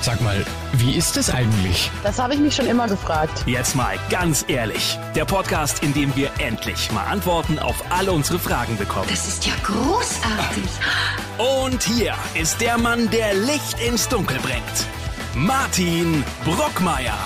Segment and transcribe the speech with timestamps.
[0.00, 0.44] Sag mal,
[0.74, 1.90] wie ist es eigentlich?
[2.02, 3.42] Das habe ich mich schon immer gefragt.
[3.46, 4.98] Jetzt mal ganz ehrlich.
[5.14, 9.08] Der Podcast, in dem wir endlich mal Antworten auf alle unsere Fragen bekommen.
[9.10, 10.70] Das ist ja großartig.
[11.38, 14.86] Und hier ist der Mann, der Licht ins Dunkel bringt.
[15.34, 17.18] Martin Brockmeier.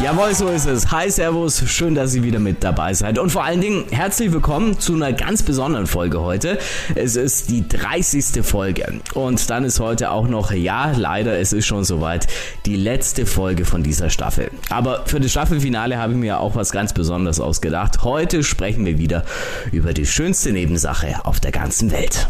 [0.00, 0.90] Jawohl, so ist es.
[0.90, 3.18] Hi, Servus, schön, dass ihr wieder mit dabei seid.
[3.18, 6.58] Und vor allen Dingen herzlich willkommen zu einer ganz besonderen Folge heute.
[6.96, 8.44] Es ist die 30.
[8.44, 9.00] Folge.
[9.14, 12.26] Und dann ist heute auch noch, ja, leider, es ist schon soweit,
[12.66, 14.50] die letzte Folge von dieser Staffel.
[14.70, 18.02] Aber für das Staffelfinale habe ich mir auch was ganz Besonderes ausgedacht.
[18.02, 19.24] Heute sprechen wir wieder
[19.70, 22.28] über die schönste Nebensache auf der ganzen Welt.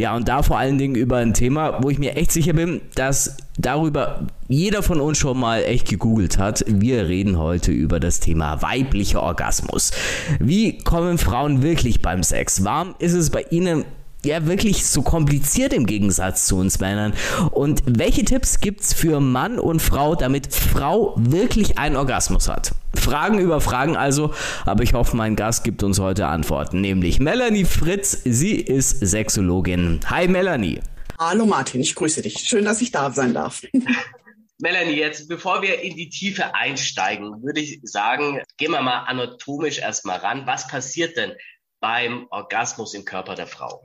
[0.00, 2.80] Ja, und da vor allen Dingen über ein Thema, wo ich mir echt sicher bin,
[2.94, 6.64] dass darüber jeder von uns schon mal echt gegoogelt hat.
[6.66, 9.90] Wir reden heute über das Thema weiblicher Orgasmus.
[10.38, 12.64] Wie kommen Frauen wirklich beim Sex?
[12.64, 13.84] Warum ist es bei ihnen
[14.24, 17.14] ja wirklich so kompliziert im Gegensatz zu uns Männern?
[17.50, 22.72] Und welche Tipps gibt's für Mann und Frau, damit Frau wirklich einen Orgasmus hat?
[22.94, 24.34] Fragen über Fragen also,
[24.66, 28.20] aber ich hoffe, mein Gast gibt uns heute Antworten, nämlich Melanie Fritz.
[28.24, 30.00] Sie ist Sexologin.
[30.06, 30.80] Hi Melanie.
[31.18, 32.38] Hallo Martin, ich grüße dich.
[32.38, 33.62] Schön, dass ich da sein darf.
[34.58, 39.78] Melanie, jetzt bevor wir in die Tiefe einsteigen, würde ich sagen, gehen wir mal anatomisch
[39.78, 40.46] erstmal ran.
[40.46, 41.32] Was passiert denn
[41.80, 43.82] beim Orgasmus im Körper der Frau?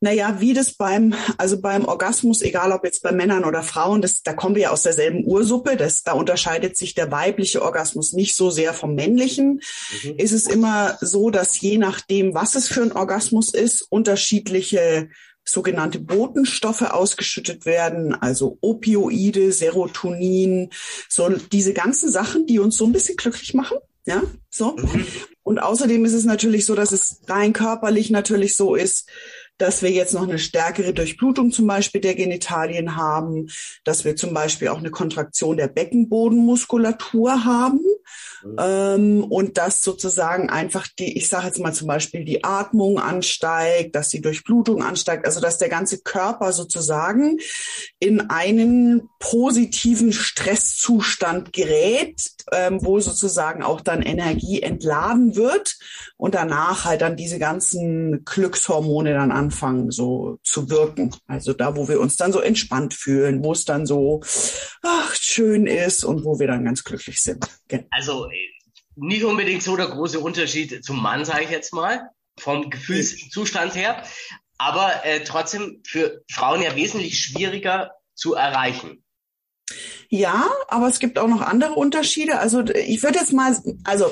[0.00, 4.22] Naja, wie das beim, also beim Orgasmus, egal ob jetzt bei Männern oder Frauen, das,
[4.22, 8.36] da kommen wir ja aus derselben Ursuppe, das, da unterscheidet sich der weibliche Orgasmus nicht
[8.36, 9.62] so sehr vom männlichen.
[10.04, 10.16] Mhm.
[10.18, 15.08] Ist es immer so, dass je nachdem, was es für ein Orgasmus ist, unterschiedliche
[15.48, 20.70] sogenannte Botenstoffe ausgeschüttet werden, also Opioide, Serotonin,
[21.08, 23.78] so diese ganzen Sachen, die uns so ein bisschen glücklich machen.
[24.04, 24.76] Ja, so.
[24.76, 25.06] Mhm.
[25.42, 29.08] Und außerdem ist es natürlich so, dass es rein körperlich natürlich so ist,
[29.58, 33.48] dass wir jetzt noch eine stärkere Durchblutung zum Beispiel der Genitalien haben,
[33.84, 37.80] dass wir zum Beispiel auch eine Kontraktion der Beckenbodenmuskulatur haben
[38.44, 38.56] mhm.
[38.58, 43.94] ähm, und dass sozusagen einfach die, ich sage jetzt mal zum Beispiel die Atmung ansteigt,
[43.94, 47.38] dass die Durchblutung ansteigt, also dass der ganze Körper sozusagen
[47.98, 55.76] in einen positiven Stresszustand gerät, ähm, wo sozusagen auch dann Energie entladen wird
[56.16, 61.14] und danach halt dann diese ganzen Glückshormone dann anfangen so zu wirken.
[61.26, 64.22] Also da, wo wir uns dann so entspannt fühlen, wo es dann so
[64.82, 67.46] ach, schön ist und wo wir dann ganz glücklich sind.
[67.68, 67.86] Genau.
[67.90, 68.28] Also
[68.94, 74.02] nicht unbedingt so der große Unterschied zum Mann, sage ich jetzt mal, vom Gefühlszustand her,
[74.58, 79.04] aber äh, trotzdem für Frauen ja wesentlich schwieriger zu erreichen.
[80.08, 82.38] Ja, aber es gibt auch noch andere Unterschiede.
[82.38, 84.10] Also ich würde jetzt mal, also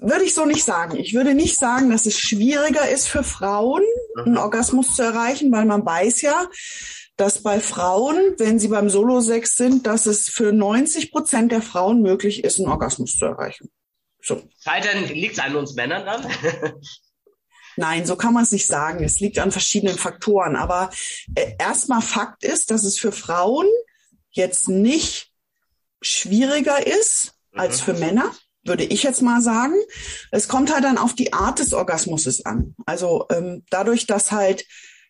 [0.00, 0.96] würde ich so nicht sagen.
[0.96, 3.82] Ich würde nicht sagen, dass es schwieriger ist für Frauen,
[4.18, 4.38] einen mhm.
[4.38, 6.48] Orgasmus zu erreichen, weil man weiß ja,
[7.16, 12.00] dass bei Frauen, wenn sie beim Solo-Sex sind, dass es für 90 Prozent der Frauen
[12.00, 13.68] möglich ist, einen Orgasmus zu erreichen.
[14.22, 14.42] So.
[14.62, 16.26] Scheitern liegt es an uns Männern dann?
[17.76, 19.04] Nein, so kann man es nicht sagen.
[19.04, 20.56] Es liegt an verschiedenen Faktoren.
[20.56, 20.90] Aber
[21.34, 23.66] äh, erstmal Fakt ist, dass es für Frauen
[24.30, 25.32] jetzt nicht
[26.02, 27.60] schwieriger ist mhm.
[27.60, 28.32] als für Männer
[28.64, 29.74] würde ich jetzt mal sagen.
[30.30, 32.74] Es kommt halt dann auf die Art des Orgasmuses an.
[32.86, 34.64] Also ähm, dadurch, dass halt,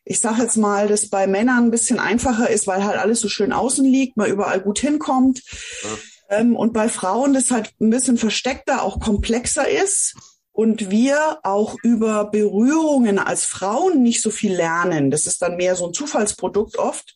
[0.05, 3.29] ich sage jetzt mal, das bei Männern ein bisschen einfacher ist, weil halt alles so
[3.29, 5.43] schön außen liegt, man überall gut hinkommt.
[5.83, 6.39] Ja.
[6.39, 10.15] Ähm, und bei Frauen das halt ein bisschen versteckter, auch komplexer ist.
[10.53, 15.11] Und wir auch über Berührungen als Frauen nicht so viel lernen.
[15.11, 17.15] Das ist dann mehr so ein Zufallsprodukt oft,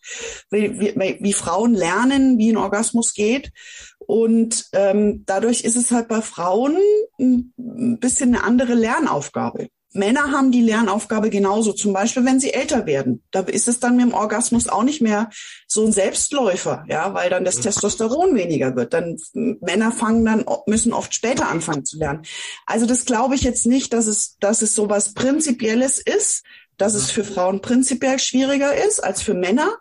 [0.50, 3.52] wie, wie, wie Frauen lernen, wie ein Orgasmus geht.
[3.98, 6.76] Und ähm, dadurch ist es halt bei Frauen
[7.18, 9.68] ein bisschen eine andere Lernaufgabe.
[9.94, 13.22] Männer haben die Lernaufgabe genauso, zum Beispiel, wenn sie älter werden.
[13.30, 15.30] Da ist es dann mit dem Orgasmus auch nicht mehr
[15.68, 18.92] so ein Selbstläufer, ja, weil dann das Testosteron weniger wird.
[18.92, 22.22] Dann Männer fangen dann, müssen oft später anfangen zu lernen.
[22.66, 26.42] Also das glaube ich jetzt nicht, dass es, dass es so was Prinzipielles ist,
[26.76, 29.76] dass es für Frauen prinzipiell schwieriger ist als für Männer.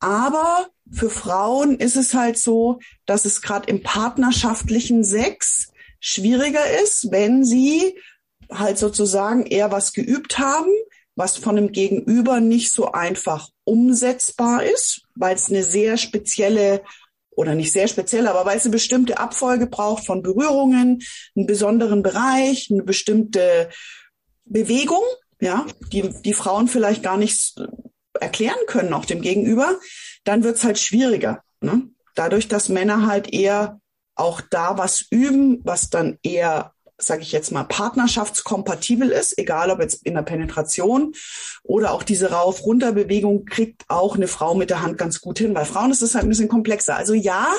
[0.00, 5.68] Aber für Frauen ist es halt so, dass es gerade im partnerschaftlichen Sex
[6.00, 7.96] schwieriger ist, wenn sie
[8.58, 10.70] halt sozusagen eher was geübt haben,
[11.14, 16.82] was von dem Gegenüber nicht so einfach umsetzbar ist, weil es eine sehr spezielle
[17.30, 21.02] oder nicht sehr spezielle, aber weil es eine bestimmte Abfolge braucht von Berührungen,
[21.34, 23.70] einen besonderen Bereich, eine bestimmte
[24.44, 25.02] Bewegung,
[25.40, 27.54] ja, die die Frauen vielleicht gar nicht
[28.20, 29.78] erklären können auch dem Gegenüber
[30.24, 31.42] dann wird's halt schwieriger.
[31.60, 31.88] Ne?
[32.14, 33.80] Dadurch, dass Männer halt eher
[34.14, 36.72] auch da was üben, was dann eher
[37.04, 41.14] sage ich jetzt mal, partnerschaftskompatibel ist, egal ob jetzt in der Penetration
[41.62, 45.54] oder auch diese Rauf-Runter-Bewegung kriegt auch eine Frau mit der Hand ganz gut hin.
[45.54, 46.96] Bei Frauen ist es halt ein bisschen komplexer.
[46.96, 47.52] Also ja,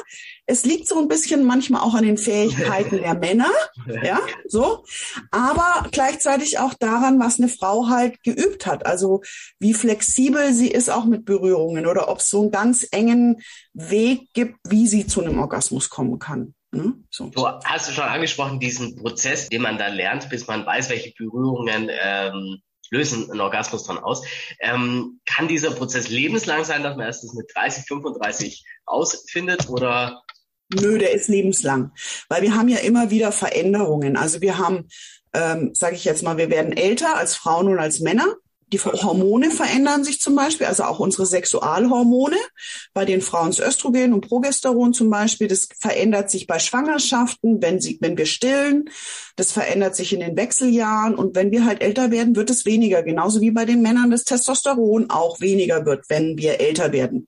[0.45, 3.51] es liegt so ein bisschen manchmal auch an den Fähigkeiten der Männer,
[4.03, 4.83] ja, so,
[5.31, 8.85] aber gleichzeitig auch daran, was eine Frau halt geübt hat.
[8.85, 9.21] Also
[9.59, 13.41] wie flexibel sie ist auch mit Berührungen oder ob es so einen ganz engen
[13.73, 16.53] Weg gibt, wie sie zu einem Orgasmus kommen kann.
[16.73, 16.93] Ne?
[17.09, 17.27] So.
[17.27, 21.13] Du hast du schon angesprochen, diesen Prozess, den man dann lernt, bis man weiß, welche
[21.15, 24.25] Berührungen ähm, lösen einen Orgasmus dann aus.
[24.59, 30.23] Ähm, kann dieser Prozess lebenslang sein, dass man erst das mit 30, 35 ausfindet oder?
[30.73, 31.91] Nö, der ist lebenslang,
[32.29, 34.17] weil wir haben ja immer wieder Veränderungen.
[34.17, 34.87] Also wir haben,
[35.33, 38.35] ähm, sage ich jetzt mal, wir werden älter als Frauen und als Männer.
[38.71, 42.37] Die Hormone verändern sich zum Beispiel, also auch unsere Sexualhormone.
[42.93, 45.47] Bei den Frauen ist Östrogen und Progesteron zum Beispiel.
[45.47, 48.89] Das verändert sich bei Schwangerschaften, wenn, sie, wenn wir stillen.
[49.35, 51.15] Das verändert sich in den Wechseljahren.
[51.15, 53.03] Und wenn wir halt älter werden, wird es weniger.
[53.03, 57.27] Genauso wie bei den Männern das Testosteron auch weniger wird, wenn wir älter werden.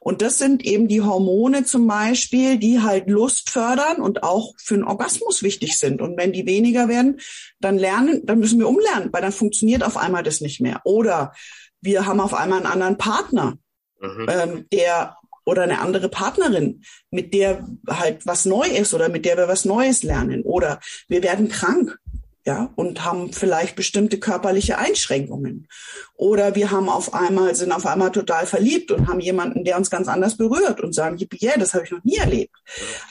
[0.00, 4.74] Und das sind eben die Hormone zum Beispiel, die halt Lust fördern und auch für
[4.74, 6.02] einen Orgasmus wichtig sind.
[6.02, 7.20] Und wenn die weniger werden,
[7.64, 10.80] dann lernen, dann müssen wir umlernen, weil dann funktioniert auf einmal das nicht mehr.
[10.84, 11.32] Oder
[11.80, 13.58] wir haben auf einmal einen anderen Partner,
[14.00, 14.26] mhm.
[14.28, 15.16] ähm, der
[15.46, 19.64] oder eine andere Partnerin, mit der halt was neu ist oder mit der wir was
[19.64, 20.42] Neues lernen.
[20.42, 21.98] Oder wir werden krank,
[22.46, 25.66] ja, und haben vielleicht bestimmte körperliche Einschränkungen.
[26.14, 29.88] Oder wir haben auf einmal, sind auf einmal total verliebt und haben jemanden, der uns
[29.88, 32.54] ganz anders berührt und sagen, yeah, das habe ich noch nie erlebt.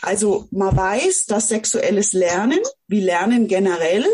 [0.04, 4.06] Also man weiß, dass sexuelles Lernen, wie Lernen generell,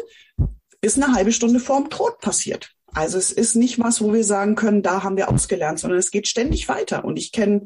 [0.81, 2.71] bis eine halbe Stunde vorm Tod passiert.
[2.93, 6.11] Also es ist nicht was, wo wir sagen können, da haben wir ausgelernt, sondern es
[6.11, 7.05] geht ständig weiter.
[7.05, 7.65] Und ich kenne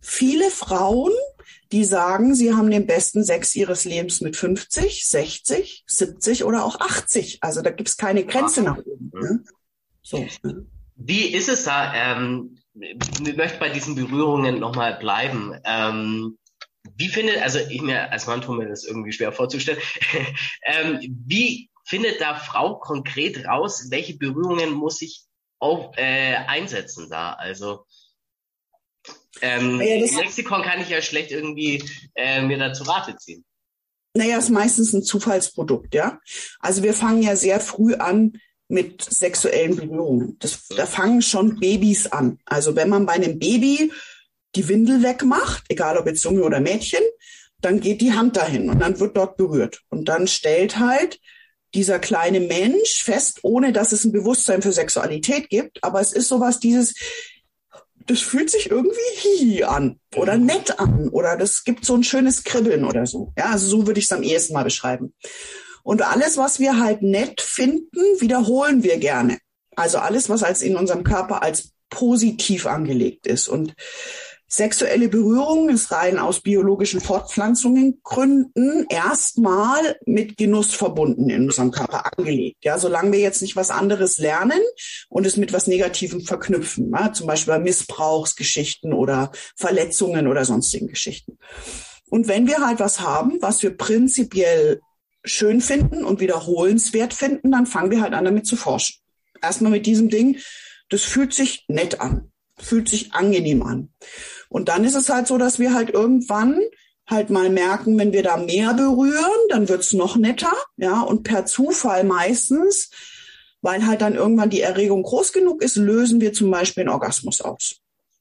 [0.00, 1.12] viele Frauen,
[1.72, 6.80] die sagen, sie haben den besten Sex ihres Lebens mit 50, 60, 70 oder auch
[6.80, 7.38] 80.
[7.42, 9.10] Also da gibt es keine Grenze nach oben.
[9.14, 9.44] Ne?
[10.02, 10.26] So.
[10.42, 10.66] Ne?
[10.96, 11.92] Wie ist es da?
[11.94, 15.54] Ähm, ich möchte bei diesen Berührungen nochmal bleiben.
[15.64, 16.38] Ähm,
[16.96, 19.80] wie findet, also ich mir als Mann tue mir das irgendwie schwer vorzustellen,
[20.64, 25.24] ähm, wie findet da Frau konkret raus, welche Berührungen muss ich
[25.58, 27.32] auf, äh, einsetzen da?
[27.32, 27.84] Also
[29.42, 31.82] ähm, ja, Lexikon kann ich ja schlecht irgendwie
[32.14, 33.44] äh, mir da zu Rate ziehen.
[34.14, 36.20] Naja, ist meistens ein Zufallsprodukt, ja.
[36.60, 40.36] Also wir fangen ja sehr früh an mit sexuellen Berührungen.
[40.38, 42.38] Das, da fangen schon Babys an.
[42.44, 43.92] Also wenn man bei einem Baby
[44.54, 47.02] die Windel wegmacht, egal ob jetzt Junge oder Mädchen,
[47.60, 49.82] dann geht die Hand dahin und dann wird dort berührt.
[49.88, 51.20] Und dann stellt halt
[51.74, 55.82] dieser kleine Mensch fest, ohne dass es ein Bewusstsein für Sexualität gibt.
[55.84, 56.94] Aber es ist sowas, dieses,
[58.06, 60.46] das fühlt sich irgendwie hihi an oder mhm.
[60.46, 63.32] nett an oder das gibt so ein schönes Kribbeln oder so.
[63.38, 65.14] Ja, also so würde ich es am ehesten mal beschreiben.
[65.82, 69.38] Und alles, was wir halt nett finden, wiederholen wir gerne.
[69.76, 73.48] Also alles, was als in unserem Körper als positiv angelegt ist.
[73.48, 73.74] Und
[74.52, 82.64] Sexuelle Berührung ist rein aus biologischen Fortpflanzungengründen erstmal mit Genuss verbunden in unserem Körper angelegt.
[82.64, 84.60] Ja, solange wir jetzt nicht was anderes lernen
[85.08, 90.88] und es mit was Negativem verknüpfen, ja, zum Beispiel bei Missbrauchsgeschichten oder Verletzungen oder sonstigen
[90.88, 91.38] Geschichten.
[92.08, 94.80] Und wenn wir halt was haben, was wir prinzipiell
[95.22, 98.96] schön finden und wiederholenswert finden, dann fangen wir halt an, damit zu forschen.
[99.40, 100.38] Erstmal mit diesem Ding,
[100.88, 103.90] das fühlt sich nett an, fühlt sich angenehm an.
[104.50, 106.60] Und dann ist es halt so, dass wir halt irgendwann
[107.06, 111.46] halt mal merken, wenn wir da mehr berühren, dann wird's noch netter, ja, und per
[111.46, 112.90] Zufall meistens,
[113.62, 117.40] weil halt dann irgendwann die Erregung groß genug ist, lösen wir zum Beispiel einen Orgasmus
[117.40, 117.76] aus.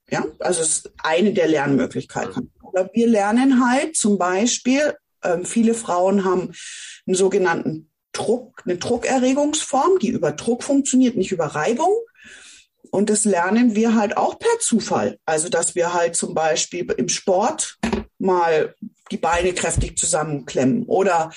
[0.09, 2.51] Ja, also es ist eine der Lernmöglichkeiten.
[2.63, 6.53] Oder wir lernen halt zum Beispiel, äh, viele Frauen haben
[7.05, 11.93] einen sogenannten Druck, eine Druckerregungsform, die über Druck funktioniert, nicht über Reibung.
[12.91, 15.19] Und das lernen wir halt auch per Zufall.
[15.25, 17.77] Also, dass wir halt zum Beispiel im Sport
[18.17, 18.75] mal
[19.11, 21.31] die Beine kräftig zusammenklemmen oder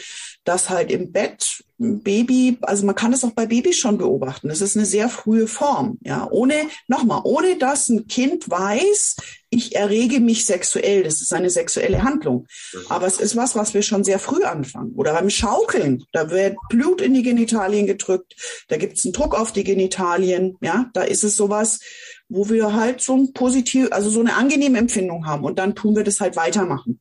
[0.45, 4.49] dass halt im Bett ein Baby, also man kann es auch bei Babys schon beobachten.
[4.49, 6.29] Das ist eine sehr frühe Form, ja.
[6.31, 6.55] Ohne,
[6.87, 9.17] nochmal, ohne dass ein Kind weiß,
[9.51, 11.03] ich errege mich sexuell.
[11.03, 12.47] Das ist eine sexuelle Handlung.
[12.73, 12.81] Mhm.
[12.89, 14.93] Aber es ist was, was wir schon sehr früh anfangen.
[14.95, 18.37] Oder beim Schaukeln, da wird Blut in die Genitalien gedrückt,
[18.69, 20.91] da gibt es einen Druck auf die Genitalien, ja.
[20.95, 21.81] Da ist es sowas,
[22.29, 25.95] wo wir halt so ein positiv, also so eine angenehme Empfindung haben und dann tun
[25.97, 27.01] wir das halt weitermachen.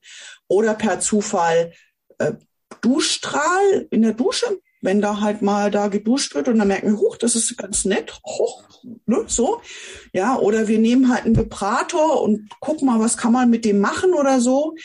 [0.52, 1.72] Oder per Zufall
[2.18, 2.34] äh,
[2.82, 7.00] Duschstrahl in der Dusche, wenn da halt mal da geduscht wird und dann merken wir,
[7.00, 8.64] huch, das ist ganz nett, hoch,
[9.06, 9.62] ne, so.
[10.12, 13.80] Ja, oder wir nehmen halt einen Vibrator und gucken mal, was kann man mit dem
[13.80, 14.76] machen oder so.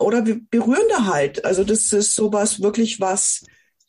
[0.00, 1.44] Oder wir berühren da halt.
[1.44, 3.44] Also das ist sowas wirklich was,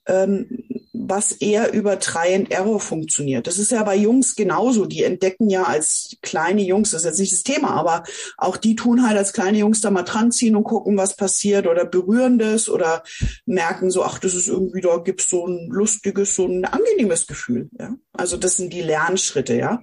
[0.05, 0.66] ähm,
[1.09, 3.47] was eher über Try and Error funktioniert.
[3.47, 4.85] Das ist ja bei Jungs genauso.
[4.85, 8.03] Die entdecken ja als kleine Jungs, das ist jetzt nicht das Thema, aber
[8.37, 11.67] auch die tun halt als kleine Jungs da mal dran ziehen und gucken, was passiert
[11.67, 13.03] oder berühren das oder
[13.45, 17.69] merken so, ach, das ist irgendwie, da gibt's so ein lustiges, so ein angenehmes Gefühl.
[17.79, 17.95] Ja?
[18.13, 19.81] Also das sind die Lernschritte, ja.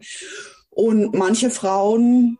[0.70, 2.38] Und manche Frauen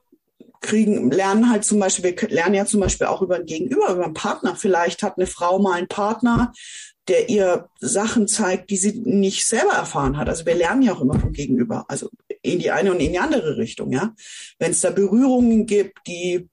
[0.64, 4.04] kriegen, lernen halt zum Beispiel, wir lernen ja zum Beispiel auch über ein Gegenüber, über
[4.04, 4.56] einen Partner.
[4.56, 6.52] Vielleicht hat eine Frau mal einen Partner,
[7.08, 10.28] der ihr Sachen zeigt, die sie nicht selber erfahren hat.
[10.28, 12.08] Also wir lernen ja auch immer vom Gegenüber, also
[12.42, 14.14] in die eine und in die andere Richtung, ja.
[14.58, 16.48] Wenn es da Berührungen gibt, die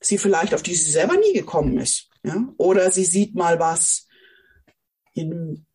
[0.00, 2.48] sie vielleicht, auf die sie selber nie gekommen ist, ja.
[2.56, 4.06] Oder sie sieht mal was
[5.14, 5.66] in,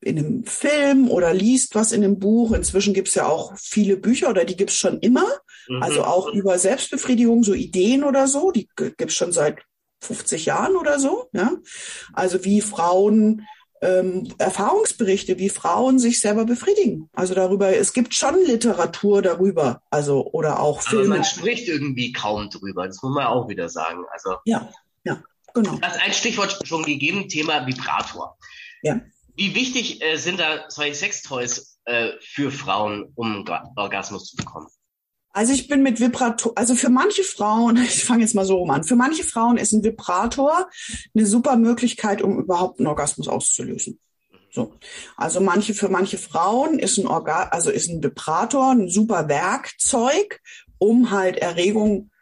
[0.00, 2.52] in einem Film oder liest was in einem Buch.
[2.52, 5.26] Inzwischen gibt es ja auch viele Bücher oder die gibt es schon immer.
[5.68, 5.82] Mhm.
[5.82, 9.62] Also auch über Selbstbefriedigung, so Ideen oder so, die gibt es schon seit
[10.00, 11.28] 50 Jahren oder so.
[11.32, 11.52] Ja?
[12.12, 13.46] Also wie Frauen
[13.84, 17.08] ähm, Erfahrungsberichte, wie Frauen sich selber befriedigen.
[17.12, 21.04] Also darüber, es gibt schon Literatur darüber, also oder auch Filme.
[21.04, 24.04] Aber man spricht irgendwie kaum drüber, das muss man auch wieder sagen.
[24.10, 24.72] Also ja,
[25.04, 25.22] ja,
[25.52, 25.76] genau.
[25.76, 28.36] Das ist ein Stichwort schon gegeben, Thema Vibrator.
[28.82, 29.00] Ja.
[29.36, 33.44] Wie wichtig äh, sind da solche Sextoys äh, für Frauen, um
[33.76, 34.68] Orgasmus zu bekommen?
[35.34, 38.70] Also ich bin mit Vibrator, also für manche Frauen, ich fange jetzt mal so rum
[38.70, 40.70] an, für manche Frauen ist ein Vibrator
[41.14, 43.98] eine super Möglichkeit, um überhaupt einen Orgasmus auszulösen.
[44.52, 44.72] So.
[45.16, 50.40] Also manche, für manche Frauen ist ein Orga, also ist ein Vibrator ein super Werkzeug,
[50.78, 52.12] um halt Erregung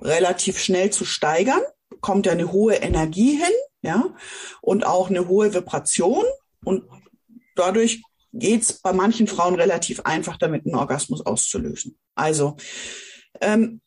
[0.00, 1.60] relativ schnell zu steigern.
[2.00, 3.52] Kommt ja eine hohe Energie hin,
[3.82, 4.14] ja,
[4.60, 6.24] und auch eine hohe Vibration
[6.64, 6.84] und
[7.56, 11.98] dadurch geht's bei manchen Frauen relativ einfach, damit einen Orgasmus auszulösen.
[12.14, 12.56] Also
[13.40, 13.80] ähm,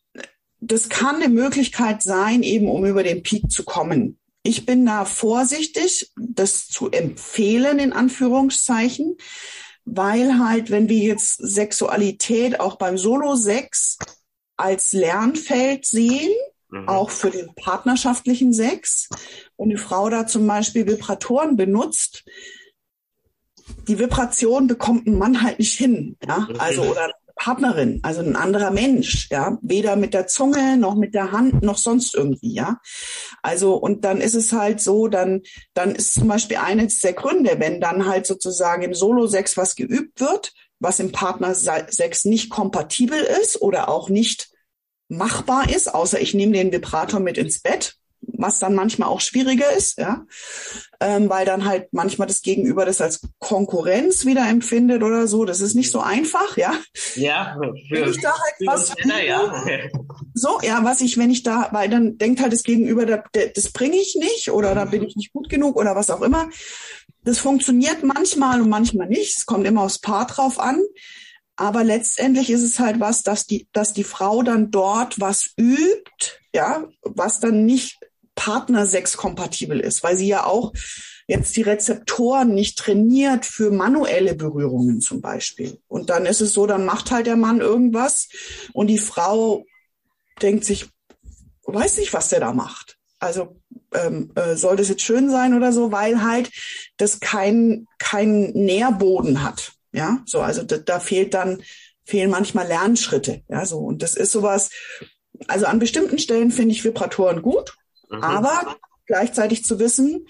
[0.60, 4.18] das kann eine Möglichkeit sein, eben um über den Peak zu kommen.
[4.42, 9.16] Ich bin da vorsichtig, das zu empfehlen, in Anführungszeichen,
[9.84, 13.98] weil halt, wenn wir jetzt Sexualität auch beim Solo-Sex
[14.56, 16.32] als Lernfeld sehen,
[16.70, 16.88] mhm.
[16.88, 19.08] auch für den partnerschaftlichen Sex,
[19.56, 22.24] und die Frau da zum Beispiel Vibratoren benutzt,
[23.88, 28.70] die Vibration bekommt ein Mann halt nicht hin, ja, also oder Partnerin, also ein anderer
[28.70, 32.80] Mensch, ja, weder mit der Zunge noch mit der Hand noch sonst irgendwie, ja.
[33.42, 35.42] Also und dann ist es halt so, dann
[35.74, 40.20] dann ist zum Beispiel eines der Gründe, wenn dann halt sozusagen im Solo-Sex was geübt
[40.20, 44.50] wird, was im Partner-Sex nicht kompatibel ist oder auch nicht
[45.08, 47.96] machbar ist, außer ich nehme den Vibrator mit ins Bett,
[48.38, 50.24] was dann manchmal auch schwieriger ist, ja,
[51.00, 55.44] ähm, weil dann halt manchmal das Gegenüber das als Konkurrenz wieder empfindet oder so.
[55.44, 56.74] Das ist nicht so einfach, ja.
[57.14, 59.64] Ja, für, wenn ich da halt was Männer, ja.
[60.34, 63.20] so, ja, was ich, wenn ich da, weil dann denkt halt das Gegenüber, das,
[63.54, 66.48] das bringe ich nicht oder da bin ich nicht gut genug oder was auch immer.
[67.24, 69.36] Das funktioniert manchmal und manchmal nicht.
[69.36, 70.80] Es kommt immer aufs Paar drauf an.
[71.56, 76.38] Aber letztendlich ist es halt was, dass die, dass die Frau dann dort was übt,
[76.54, 77.98] ja, was dann nicht
[78.36, 80.72] Partnersex-kompatibel ist, weil sie ja auch
[81.26, 85.80] jetzt die Rezeptoren nicht trainiert für manuelle Berührungen zum Beispiel.
[85.88, 88.28] Und dann ist es so, dann macht halt der Mann irgendwas
[88.72, 89.64] und die Frau
[90.40, 90.88] denkt sich,
[91.64, 92.96] weiß nicht, was der da macht.
[93.18, 93.60] Also
[93.94, 96.50] ähm, äh, soll das jetzt schön sein oder so, weil halt
[96.96, 99.72] das kein kein Nährboden hat.
[99.92, 101.62] Ja, so also da, da fehlt dann
[102.04, 103.42] fehlen manchmal Lernschritte.
[103.48, 104.70] Ja, so und das ist sowas.
[105.48, 107.76] Also an bestimmten Stellen finde ich Vibratoren gut,
[108.10, 108.22] Mhm.
[108.22, 110.26] Aber gleichzeitig zu wissen,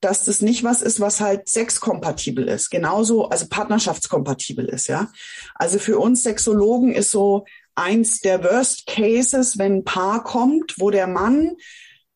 [0.00, 2.70] dass das nicht was ist, was halt sexkompatibel ist.
[2.70, 5.10] Genauso, also partnerschaftskompatibel ist, ja.
[5.54, 10.90] Also für uns Sexologen ist so eins der Worst Cases, wenn ein Paar kommt, wo
[10.90, 11.56] der Mann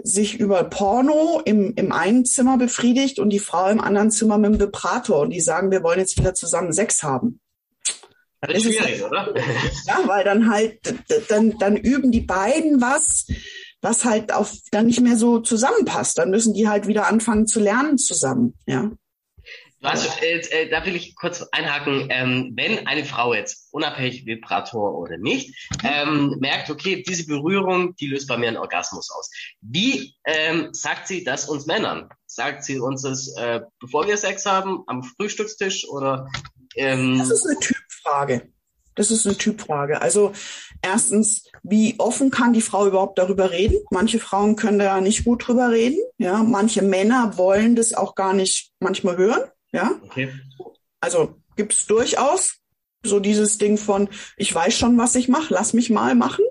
[0.03, 4.53] sich über Porno im, im einen Zimmer befriedigt und die Frau im anderen Zimmer mit
[4.53, 7.41] dem Vibrator und die sagen, wir wollen jetzt wieder zusammen Sex haben.
[8.41, 9.35] Das ist schwierig, oder?
[9.87, 10.81] Ja, weil dann halt,
[11.29, 13.27] dann, dann üben die beiden was,
[13.83, 16.19] was halt auf dann nicht mehr so zusammenpasst.
[16.19, 18.91] Dann müssen die halt wieder anfangen zu lernen zusammen, ja.
[19.83, 22.09] Was, äh, äh, da will ich kurz einhaken.
[22.11, 28.09] Ähm, wenn eine Frau jetzt, unabhängig Vibrator oder nicht, ähm, merkt, okay, diese Berührung, die
[28.09, 29.31] löst bei mir einen Orgasmus aus.
[29.63, 32.11] Wie ähm, sagt sie das uns Männern?
[32.27, 36.29] Sagt sie uns das, äh, bevor wir Sex haben, am Frühstückstisch oder?
[36.77, 38.53] Ähm, das ist eine Typfrage.
[38.97, 40.03] Das ist eine Typfrage.
[40.03, 40.33] Also
[40.83, 43.79] erstens, wie offen kann die Frau überhaupt darüber reden?
[43.91, 45.99] Manche Frauen können da nicht gut drüber reden.
[46.19, 49.43] Ja, manche Männer wollen das auch gar nicht manchmal hören.
[49.73, 50.33] Ja, okay.
[51.01, 52.57] also gibt es durchaus
[53.03, 56.45] so dieses Ding von, ich weiß schon, was ich mache, lass mich mal machen.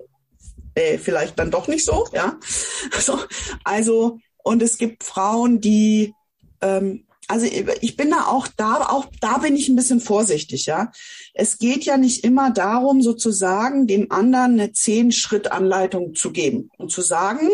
[0.74, 2.06] Äh, vielleicht dann doch nicht so.
[2.12, 2.38] Ja,
[2.98, 3.18] so,
[3.64, 6.14] also und es gibt Frauen, die
[6.60, 7.46] ähm, also
[7.80, 10.90] ich bin da auch da, auch da bin ich ein bisschen vorsichtig, ja.
[11.32, 17.02] Es geht ja nicht immer darum, sozusagen dem anderen eine Zehn-Schritt-Anleitung zu geben und zu
[17.02, 17.48] sagen,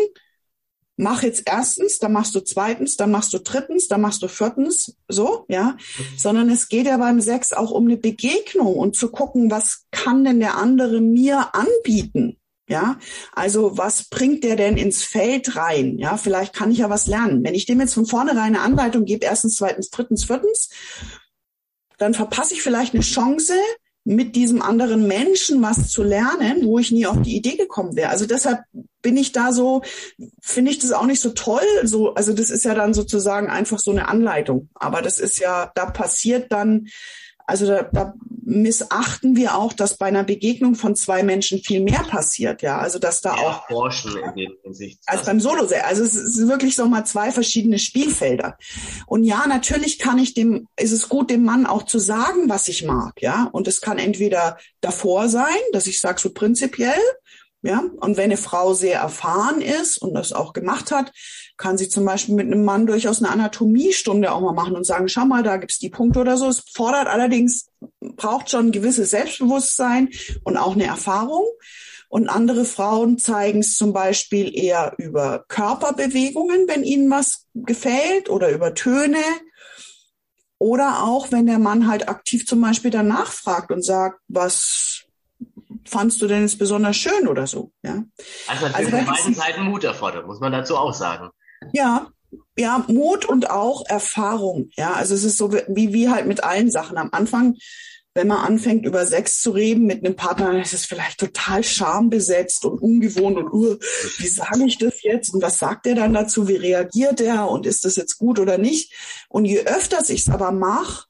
[0.97, 4.97] mach jetzt erstens, dann machst du zweitens, dann machst du drittens, dann machst du viertens,
[5.07, 5.77] so, ja.
[6.17, 10.25] Sondern es geht ja beim Sex auch um eine Begegnung und zu gucken, was kann
[10.25, 12.39] denn der andere mir anbieten?
[12.69, 12.99] Ja,
[13.31, 15.97] also was bringt der denn ins Feld rein?
[15.97, 17.43] Ja, vielleicht kann ich ja was lernen.
[17.43, 20.69] Wenn ich dem jetzt von vornherein eine Anleitung gebe, erstens, zweitens, drittens, viertens,
[21.97, 23.53] dann verpasse ich vielleicht eine Chance,
[24.07, 28.09] mit diesem anderen Menschen was zu lernen, wo ich nie auf die Idee gekommen wäre.
[28.09, 28.61] Also deshalb
[29.01, 29.81] bin ich da so,
[30.41, 31.65] finde ich das auch nicht so toll.
[31.83, 34.69] So, also das ist ja dann sozusagen einfach so eine Anleitung.
[34.75, 36.87] Aber das ist ja, da passiert dann
[37.47, 38.13] also da, da
[38.43, 42.77] missachten wir auch, dass bei einer Begegnung von zwei Menschen viel mehr passiert, ja.
[42.77, 44.99] Also dass da ja, auch forschen in dem Hinsicht.
[45.05, 45.67] als beim Solo.
[45.83, 48.57] Also es ist wirklich so mal zwei verschiedene Spielfelder.
[49.05, 52.67] Und ja, natürlich kann ich dem, ist es gut, dem Mann auch zu sagen, was
[52.67, 53.49] ich mag, ja.
[53.51, 56.99] Und es kann entweder davor sein, dass ich sage so prinzipiell,
[57.63, 61.11] ja, und wenn eine Frau sehr erfahren ist und das auch gemacht hat,
[61.57, 65.09] kann sie zum Beispiel mit einem Mann durchaus eine Anatomiestunde auch mal machen und sagen,
[65.09, 66.47] schau mal, da gibt's die Punkte oder so.
[66.47, 70.09] Es fordert allerdings, braucht schon ein gewisses Selbstbewusstsein
[70.43, 71.45] und auch eine Erfahrung.
[72.09, 78.49] Und andere Frauen zeigen es zum Beispiel eher über Körperbewegungen, wenn ihnen was gefällt oder
[78.51, 79.19] über Töne.
[80.59, 85.03] Oder auch, wenn der Mann halt aktiv zum Beispiel danach fragt und sagt, was
[85.85, 87.71] fandst du denn jetzt besonders schön oder so?
[87.83, 88.03] Ja.
[88.47, 91.29] Also also, von beiden Seiten Mut erfordert, muss man dazu auch sagen.
[91.73, 92.11] Ja,
[92.57, 94.69] ja, Mut und auch Erfahrung.
[94.75, 96.97] Ja, also es ist so wie, wie halt mit allen Sachen.
[96.97, 97.55] Am Anfang,
[98.13, 101.63] wenn man anfängt, über Sex zu reden mit einem Partner, dann ist es vielleicht total
[101.63, 103.77] schambesetzt und ungewohnt und uh,
[104.17, 105.33] wie sage ich das jetzt?
[105.33, 106.47] Und was sagt er dann dazu?
[106.47, 107.49] Wie reagiert er?
[107.49, 108.93] Und ist das jetzt gut oder nicht?
[109.29, 111.05] Und je öfter ich es aber mache,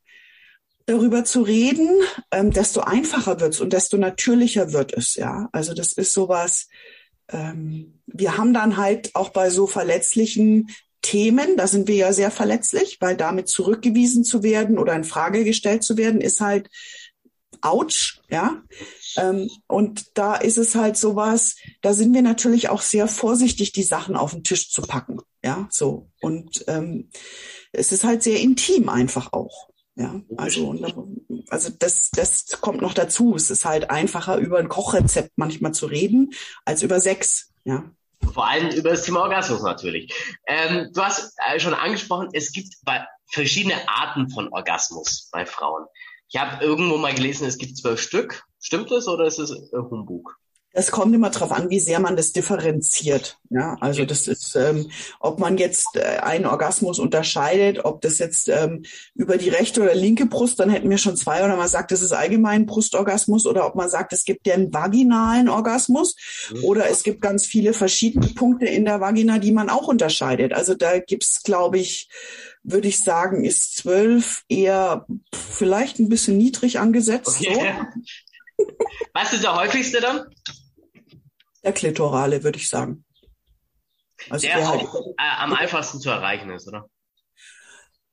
[0.85, 1.89] darüber zu reden,
[2.31, 5.49] ähm, desto einfacher wird's und desto natürlicher wird es, ja.
[5.51, 6.67] Also das ist sowas,
[7.29, 10.69] ähm, wir haben dann halt auch bei so verletzlichen
[11.01, 15.43] Themen, da sind wir ja sehr verletzlich, weil damit zurückgewiesen zu werden oder in Frage
[15.43, 16.69] gestellt zu werden, ist halt
[17.61, 18.61] ouch, ja.
[19.15, 23.83] Ähm, und da ist es halt sowas, da sind wir natürlich auch sehr vorsichtig, die
[23.83, 26.09] Sachen auf den Tisch zu packen, ja, so.
[26.21, 27.09] Und ähm,
[27.71, 29.69] es ist halt sehr intim einfach auch.
[29.97, 30.75] Ja, also,
[31.49, 33.35] also das, das kommt noch dazu.
[33.35, 36.33] Es ist halt einfacher, über ein Kochrezept manchmal zu reden,
[36.65, 37.51] als über Sex.
[37.63, 37.83] Ja.
[38.31, 40.13] Vor allem über das Thema Orgasmus natürlich.
[40.45, 42.75] Ähm, du hast äh, schon angesprochen, es gibt
[43.25, 45.85] verschiedene Arten von Orgasmus bei Frauen.
[46.29, 48.43] Ich habe irgendwo mal gelesen, es gibt zwölf Stück.
[48.59, 50.37] Stimmt das oder ist es äh, Humbug?
[50.73, 53.39] Es kommt immer darauf an, wie sehr man das differenziert.
[53.49, 58.47] Ja, also das ist, ähm, ob man jetzt äh, einen Orgasmus unterscheidet, ob das jetzt
[58.49, 58.83] ähm,
[59.15, 62.01] über die rechte oder linke Brust, dann hätten wir schon zwei, oder man sagt, das
[62.01, 66.15] ist allgemein Brustorgasmus, oder ob man sagt, es gibt den vaginalen Orgasmus,
[66.51, 66.63] mhm.
[66.63, 70.53] oder es gibt ganz viele verschiedene Punkte in der Vagina, die man auch unterscheidet.
[70.53, 72.09] Also da gibt's, glaube ich,
[72.63, 77.39] würde ich sagen, ist zwölf eher vielleicht ein bisschen niedrig angesetzt.
[77.39, 77.75] Okay.
[77.95, 78.01] So.
[79.13, 80.25] Was ist der häufigste dann?
[81.67, 83.03] der Klitorale, würde ich sagen.
[84.29, 86.89] Also der, der halt, äh, am einfachsten zu erreichen ist, oder?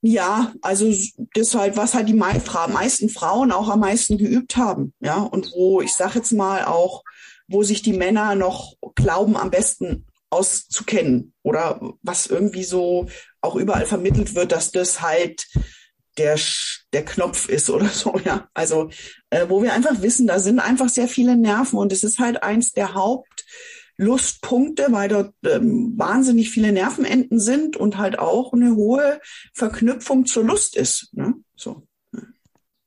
[0.02, 0.92] Ja, also
[1.35, 5.80] das halt, was halt die meisten Frauen auch am meisten geübt haben, ja, und wo
[5.80, 7.02] ich sage jetzt mal auch,
[7.48, 13.09] wo sich die Männer noch glauben, am besten auszukennen oder was irgendwie so
[13.40, 15.46] auch überall vermittelt wird, dass das halt
[16.16, 16.38] der
[16.92, 18.48] der Knopf ist oder so, ja.
[18.55, 18.90] Also
[19.31, 22.42] äh, wo wir einfach wissen, da sind einfach sehr viele Nerven und es ist halt
[22.42, 29.20] eins der Hauptlustpunkte, weil dort ähm, wahnsinnig viele Nervenenden sind und halt auch eine hohe
[29.53, 31.09] Verknüpfung zur Lust ist.
[31.12, 31.35] Ne?
[31.57, 31.87] So.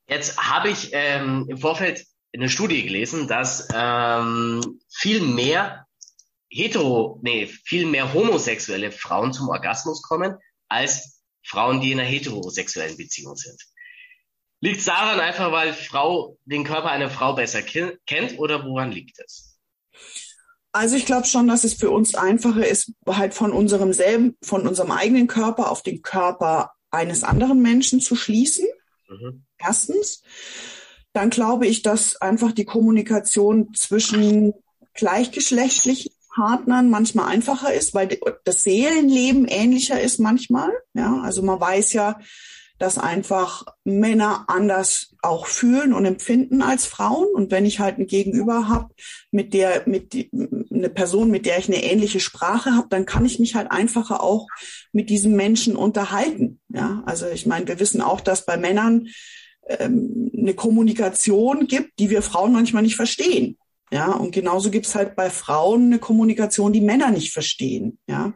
[0.07, 5.85] Jetzt habe ich ähm, im Vorfeld eine Studie gelesen, dass ähm, viel mehr
[6.49, 10.37] hetero, nee, viel mehr homosexuelle Frauen zum Orgasmus kommen
[10.69, 11.16] als
[11.47, 13.61] Frauen, die in einer heterosexuellen Beziehung sind.
[14.59, 19.19] Liegt es daran einfach, weil Frau den Körper einer Frau besser kennt oder woran liegt
[19.19, 19.59] es?
[20.71, 24.67] Also ich glaube schon, dass es für uns einfacher ist, halt von unserem selben, von
[24.67, 28.67] unserem eigenen Körper auf den Körper eines anderen Menschen zu schließen.
[29.07, 29.45] Mhm.
[29.57, 30.21] Erstens.
[31.13, 34.53] Dann glaube ich, dass einfach die Kommunikation zwischen
[34.93, 40.69] gleichgeschlechtlichen Partnern manchmal einfacher ist, weil das Seelenleben ähnlicher ist manchmal.
[40.93, 42.19] Ja, also man weiß ja,
[42.77, 47.25] dass einfach Männer anders auch fühlen und empfinden als Frauen.
[47.33, 48.93] Und wenn ich halt ein Gegenüber habe,
[49.31, 50.29] mit der, mit die,
[50.71, 54.21] eine Person, mit der ich eine ähnliche Sprache habe, dann kann ich mich halt einfacher
[54.21, 54.47] auch
[54.91, 56.59] mit diesem Menschen unterhalten.
[56.69, 59.07] Ja, also ich meine, wir wissen auch, dass bei Männern
[59.67, 63.57] ähm, eine Kommunikation gibt, die wir Frauen manchmal nicht verstehen.
[63.91, 67.99] Ja, und genauso gibt's halt bei Frauen eine Kommunikation, die Männer nicht verstehen.
[68.07, 68.33] Ja.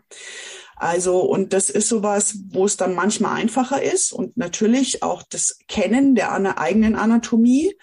[0.78, 5.60] Also, und das ist sowas, wo es dann manchmal einfacher ist und natürlich auch das
[5.68, 7.76] Kennen der eigenen Anatomie.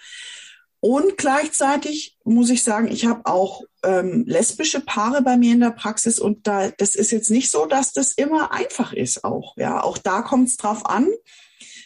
[0.81, 5.71] Und gleichzeitig muss ich sagen, ich habe auch ähm, lesbische Paare bei mir in der
[5.71, 9.55] Praxis und da das ist jetzt nicht so, dass das immer einfach ist auch.
[9.57, 11.07] Ja, auch da kommt es drauf an,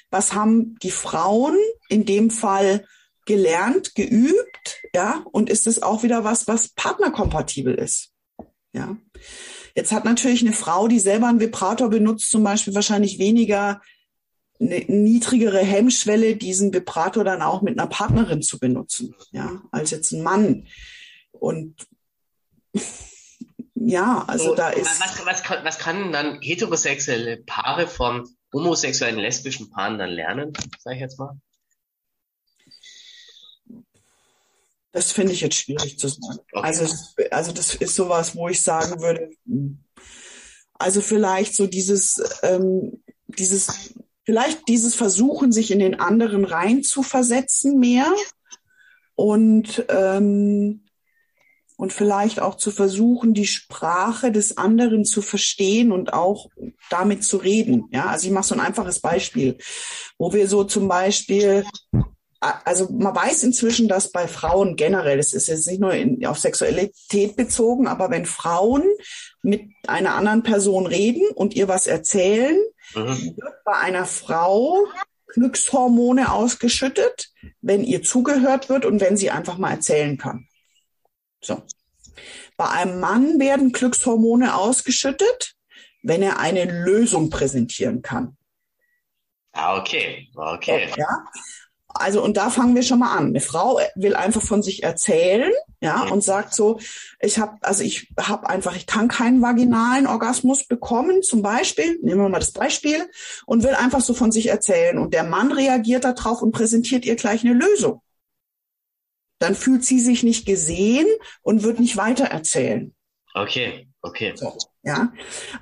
[0.10, 1.58] was haben die Frauen
[1.90, 2.86] in dem Fall
[3.26, 4.53] gelernt, geübt,
[4.96, 8.12] ja, und ist es auch wieder was, was partnerkompatibel ist,
[8.74, 8.98] ja.
[9.76, 13.82] Jetzt hat natürlich eine Frau, die selber einen Vibrator benutzt, zum Beispiel wahrscheinlich weniger
[14.60, 20.12] eine niedrigere Hemmschwelle, diesen Vibrator dann auch mit einer Partnerin zu benutzen, ja, als jetzt
[20.12, 20.68] ein Mann.
[21.32, 21.88] Und
[23.76, 25.02] ja, also so, da ist.
[25.02, 31.02] Was, was, was kann dann heterosexuelle Paare von homosexuellen lesbischen Paaren dann lernen, sage ich
[31.02, 31.36] jetzt mal?
[34.94, 36.40] Das finde ich jetzt schwierig zu sagen.
[36.52, 36.66] Okay.
[36.68, 36.86] Also,
[37.32, 39.32] also das ist sowas, wo ich sagen würde,
[40.76, 47.02] also vielleicht so dieses, ähm, dieses, vielleicht dieses Versuchen, sich in den anderen rein zu
[47.02, 48.14] versetzen mehr
[49.16, 50.84] und ähm,
[51.76, 56.50] und vielleicht auch zu versuchen, die Sprache des anderen zu verstehen und auch
[56.90, 57.90] damit zu reden.
[57.92, 59.58] Ja, also ich mache so ein einfaches Beispiel,
[60.18, 61.66] wo wir so zum Beispiel
[62.66, 66.40] also man weiß inzwischen, dass bei Frauen generell, es ist jetzt nicht nur in, auf
[66.40, 68.84] Sexualität bezogen, aber wenn Frauen
[69.42, 72.58] mit einer anderen Person reden und ihr was erzählen,
[72.96, 73.36] mhm.
[73.38, 74.88] wird bei einer Frau
[75.34, 80.48] Glückshormone ausgeschüttet, wenn ihr zugehört wird und wenn sie einfach mal erzählen kann.
[81.42, 81.64] So.
[82.56, 85.56] Bei einem Mann werden Glückshormone ausgeschüttet,
[86.04, 88.38] wenn er eine Lösung präsentieren kann.
[89.54, 90.90] Ah, okay, okay.
[90.98, 91.26] Ja,
[91.94, 93.28] also und da fangen wir schon mal an.
[93.28, 95.52] Eine Frau will einfach von sich erzählen,
[95.82, 96.80] ja, und sagt so,
[97.20, 102.22] ich habe, also ich habe einfach, ich kann keinen vaginalen Orgasmus bekommen, zum Beispiel, nehmen
[102.22, 103.10] wir mal das Beispiel,
[103.46, 104.98] und will einfach so von sich erzählen.
[104.98, 108.02] Und der Mann reagiert darauf und präsentiert ihr gleich eine Lösung.
[109.40, 111.08] Dann fühlt sie sich nicht gesehen
[111.42, 112.96] und wird nicht weiter erzählen.
[113.34, 114.32] Okay, okay.
[114.36, 114.56] So.
[114.86, 115.14] Ja,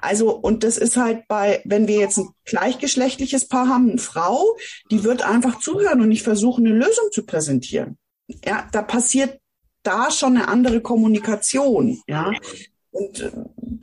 [0.01, 4.57] also und das ist halt bei, wenn wir jetzt ein gleichgeschlechtliches Paar haben, eine Frau,
[4.89, 7.99] die wird einfach zuhören und nicht versuchen, eine Lösung zu präsentieren.
[8.43, 9.39] Ja, da passiert
[9.83, 12.01] da schon eine andere Kommunikation.
[12.07, 12.31] Ja,
[12.91, 13.31] und äh,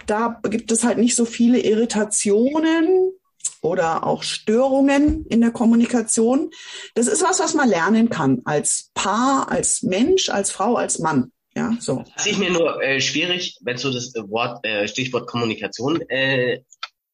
[0.06, 3.12] da gibt es halt nicht so viele Irritationen
[3.60, 6.50] oder auch Störungen in der Kommunikation.
[6.94, 11.32] Das ist was, was man lernen kann als Paar, als Mensch, als Frau, als Mann.
[11.58, 12.04] Ja, so.
[12.14, 16.62] Das ist mir nur äh, schwierig, wenn du das Wort, äh, Stichwort Kommunikation äh,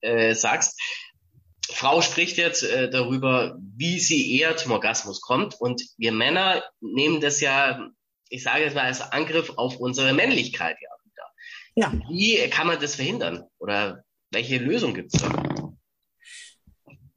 [0.01, 0.81] äh, sagst.
[1.71, 7.21] Frau spricht jetzt äh, darüber, wie sie eher zum Orgasmus kommt und wir Männer nehmen
[7.21, 7.89] das ja,
[8.29, 11.31] ich sage jetzt mal als Angriff auf unsere Männlichkeit ja wieder.
[11.75, 11.93] Ja.
[12.11, 15.73] Wie kann man das verhindern oder welche Lösung gibt es da?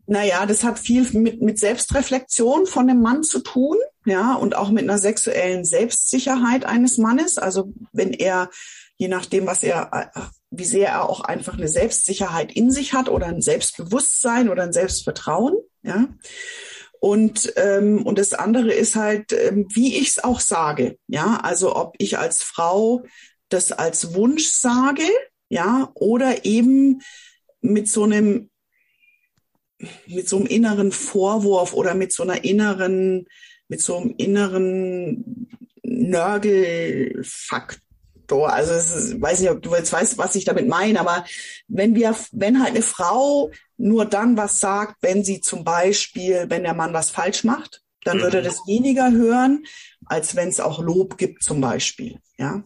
[0.05, 3.75] Naja, das hat viel mit, mit Selbstreflexion von dem Mann zu tun,
[4.07, 7.37] ja, und auch mit einer sexuellen Selbstsicherheit eines Mannes.
[7.37, 8.49] Also wenn er,
[8.95, 10.11] je nachdem, was er,
[10.49, 14.71] wie sehr er auch einfach eine Selbstsicherheit in sich hat oder ein Selbstbewusstsein oder ein
[14.71, 16.07] Selbstvertrauen, ja.
[16.99, 21.75] Und, ähm, und das andere ist halt, ähm, wie ich es auch sage, ja, also
[21.75, 23.03] ob ich als Frau
[23.49, 25.03] das als Wunsch sage,
[25.49, 27.01] ja, oder eben
[27.61, 28.49] mit so einem
[30.07, 33.27] mit so einem inneren Vorwurf oder mit so einer inneren,
[33.67, 35.49] mit so einem inneren
[35.83, 38.51] Nörgelfaktor.
[38.51, 41.25] Also es ist, weiß nicht, ob du jetzt weißt, was ich damit meine, aber
[41.67, 46.63] wenn wir, wenn halt eine Frau nur dann was sagt, wenn sie zum Beispiel, wenn
[46.63, 48.47] der Mann was falsch macht, dann würde er mhm.
[48.47, 49.65] das weniger hören,
[50.05, 52.19] als wenn es auch Lob gibt zum Beispiel.
[52.37, 52.63] Ja.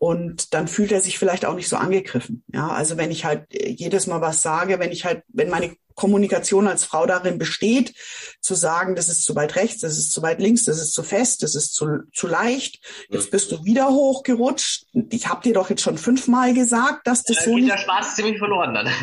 [0.00, 2.44] Und dann fühlt er sich vielleicht auch nicht so angegriffen.
[2.52, 6.68] Ja, also wenn ich halt jedes Mal was sage, wenn ich halt, wenn meine Kommunikation
[6.68, 7.94] als Frau darin besteht,
[8.40, 11.02] zu sagen, das ist zu weit rechts, das ist zu weit links, das ist zu
[11.02, 12.80] fest, das ist zu, zu leicht.
[13.08, 14.86] Jetzt bist du wieder hochgerutscht.
[15.10, 17.68] Ich habe dir doch jetzt schon fünfmal gesagt, dass das äh, so nicht.
[17.68, 18.88] Der Spaß ziemlich verloren dann.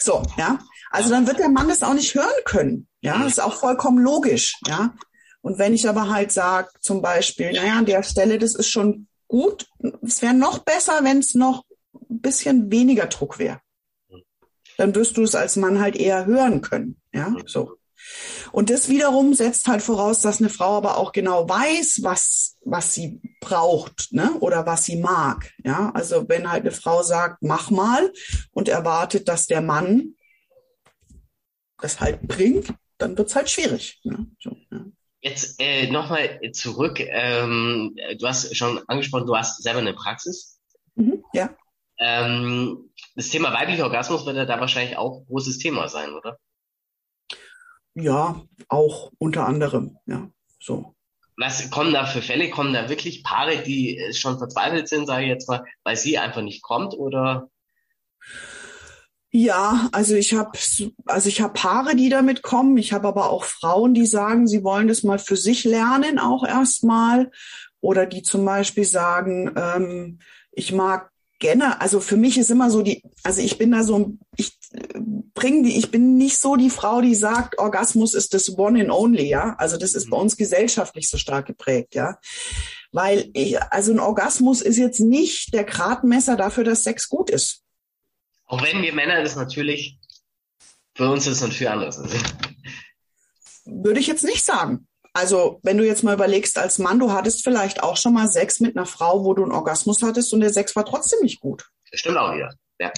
[0.00, 0.60] So, ja.
[0.92, 2.86] Also dann wird der Mann das auch nicht hören können.
[3.00, 4.54] Ja, das ist auch vollkommen logisch.
[4.64, 4.94] Ja.
[5.40, 9.07] Und wenn ich aber halt sage, zum Beispiel, naja, an der Stelle, das ist schon
[9.28, 9.68] gut.
[10.02, 11.64] Es wäre noch besser, wenn es noch
[12.10, 13.60] ein bisschen weniger Druck wäre.
[14.76, 17.00] Dann wirst du es als Mann halt eher hören können.
[17.12, 17.78] Ja, so.
[18.52, 22.94] Und das wiederum setzt halt voraus, dass eine Frau aber auch genau weiß, was, was
[22.94, 24.32] sie braucht, ne?
[24.40, 25.52] Oder was sie mag.
[25.64, 28.12] Ja, also wenn halt eine Frau sagt, mach mal
[28.52, 30.14] und erwartet, dass der Mann
[31.80, 34.00] das halt bringt, dann wird's halt schwierig.
[34.04, 34.26] Ne?
[34.40, 34.84] So, ja.
[35.20, 37.00] Jetzt äh, nochmal zurück.
[37.00, 40.60] Ähm, du hast schon angesprochen, du hast selber eine Praxis.
[40.94, 41.50] Mhm, ja.
[41.98, 46.38] Ähm, das Thema weiblicher Orgasmus wird ja da wahrscheinlich auch großes Thema sein, oder?
[47.94, 50.94] Ja, auch unter anderem, ja, so.
[51.36, 52.50] Was kommen da für Fälle?
[52.50, 56.42] Kommen da wirklich Paare, die schon verzweifelt sind, sage ich jetzt mal, weil sie einfach
[56.42, 57.48] nicht kommt, oder?
[59.30, 60.52] Ja, also ich habe
[61.04, 62.78] also ich habe Paare, die damit kommen.
[62.78, 66.46] Ich habe aber auch Frauen, die sagen, sie wollen das mal für sich lernen, auch
[66.46, 67.30] erstmal.
[67.80, 70.18] Oder die zum Beispiel sagen, ähm,
[70.52, 74.16] ich mag gerne, also für mich ist immer so die, also ich bin da so,
[74.36, 74.58] ich
[75.34, 78.90] bringe die, ich bin nicht so die Frau, die sagt, Orgasmus ist das One and
[78.90, 79.54] Only, ja.
[79.58, 82.18] Also das ist bei uns gesellschaftlich so stark geprägt, ja.
[82.92, 87.62] Weil ich, also ein Orgasmus ist jetzt nicht der Gradmesser dafür, dass Sex gut ist.
[88.48, 89.98] Auch wenn wir Männer das natürlich,
[90.96, 92.00] für uns ist es natürlich anders.
[93.64, 94.88] Würde ich jetzt nicht sagen.
[95.12, 98.60] Also, wenn du jetzt mal überlegst, als Mann, du hattest vielleicht auch schon mal Sex
[98.60, 101.68] mit einer Frau, wo du einen Orgasmus hattest und der Sex war trotzdem nicht gut.
[101.90, 102.92] Das stimmt auch wieder, ja.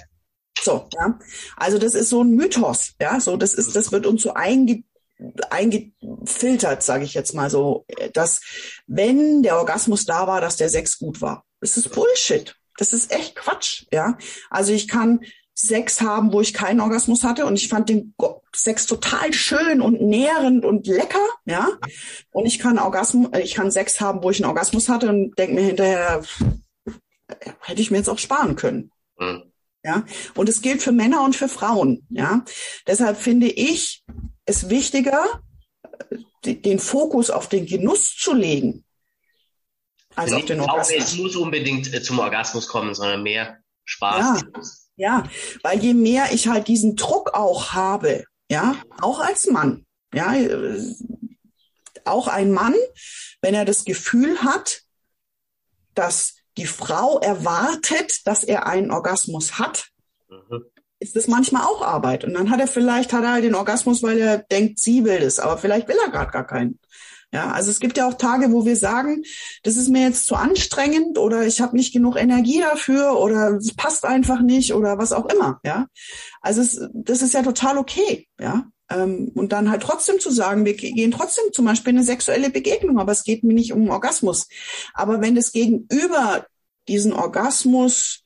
[0.61, 1.19] So, ja.
[1.57, 3.21] Also, das ist so ein Mythos, ja.
[3.21, 4.85] So, das ist, das wird uns so einge
[5.51, 7.85] eingefiltert, sage ich jetzt mal so,
[8.15, 8.41] dass
[8.87, 11.45] wenn der Orgasmus da war, dass der Sex gut war.
[11.61, 12.57] Das ist Bullshit.
[12.79, 14.17] Das ist echt Quatsch, ja.
[14.49, 15.21] Also ich kann
[15.61, 18.15] Sex haben, wo ich keinen Orgasmus hatte und ich fand den
[18.55, 21.69] Sex total schön und nährend und lecker, ja.
[22.33, 25.39] Und ich kann Orgasmus, äh, ich kann Sex haben, wo ich einen Orgasmus hatte und
[25.39, 26.23] denke mir hinterher,
[27.61, 28.91] hätte ich mir jetzt auch sparen können.
[29.19, 29.45] Mhm.
[29.85, 32.45] Ja, und es gilt für Männer und für Frauen, ja.
[32.87, 34.03] Deshalb finde ich
[34.47, 35.43] es wichtiger,
[36.45, 38.85] den Fokus auf den Genuss zu legen,
[40.17, 40.97] als auf den Orgasmus.
[40.97, 44.43] Auch es muss unbedingt äh, zum Orgasmus kommen, sondern mehr Spaß.
[44.43, 44.61] Ja.
[45.01, 45.25] Ja,
[45.63, 50.35] weil je mehr ich halt diesen Druck auch habe, ja, auch als Mann, ja,
[52.05, 52.75] auch ein Mann,
[53.41, 54.83] wenn er das Gefühl hat,
[55.95, 59.89] dass die Frau erwartet, dass er einen Orgasmus hat,
[60.29, 60.67] mhm.
[60.99, 62.25] ist das manchmal auch Arbeit.
[62.25, 65.23] Und dann hat er vielleicht, hat er halt den Orgasmus, weil er denkt, sie will
[65.23, 66.79] es, aber vielleicht will er gerade gar keinen.
[67.33, 69.23] Ja, also es gibt ja auch Tage, wo wir sagen,
[69.63, 73.73] das ist mir jetzt zu anstrengend oder ich habe nicht genug Energie dafür oder es
[73.75, 75.61] passt einfach nicht oder was auch immer.
[75.65, 75.87] Ja,
[76.41, 78.27] also es, das ist ja total okay.
[78.41, 82.51] Ja, ähm, und dann halt trotzdem zu sagen, wir gehen trotzdem zum Beispiel eine sexuelle
[82.51, 84.49] Begegnung, aber es geht mir nicht um Orgasmus.
[84.93, 86.47] Aber wenn das Gegenüber
[86.89, 88.25] diesen Orgasmus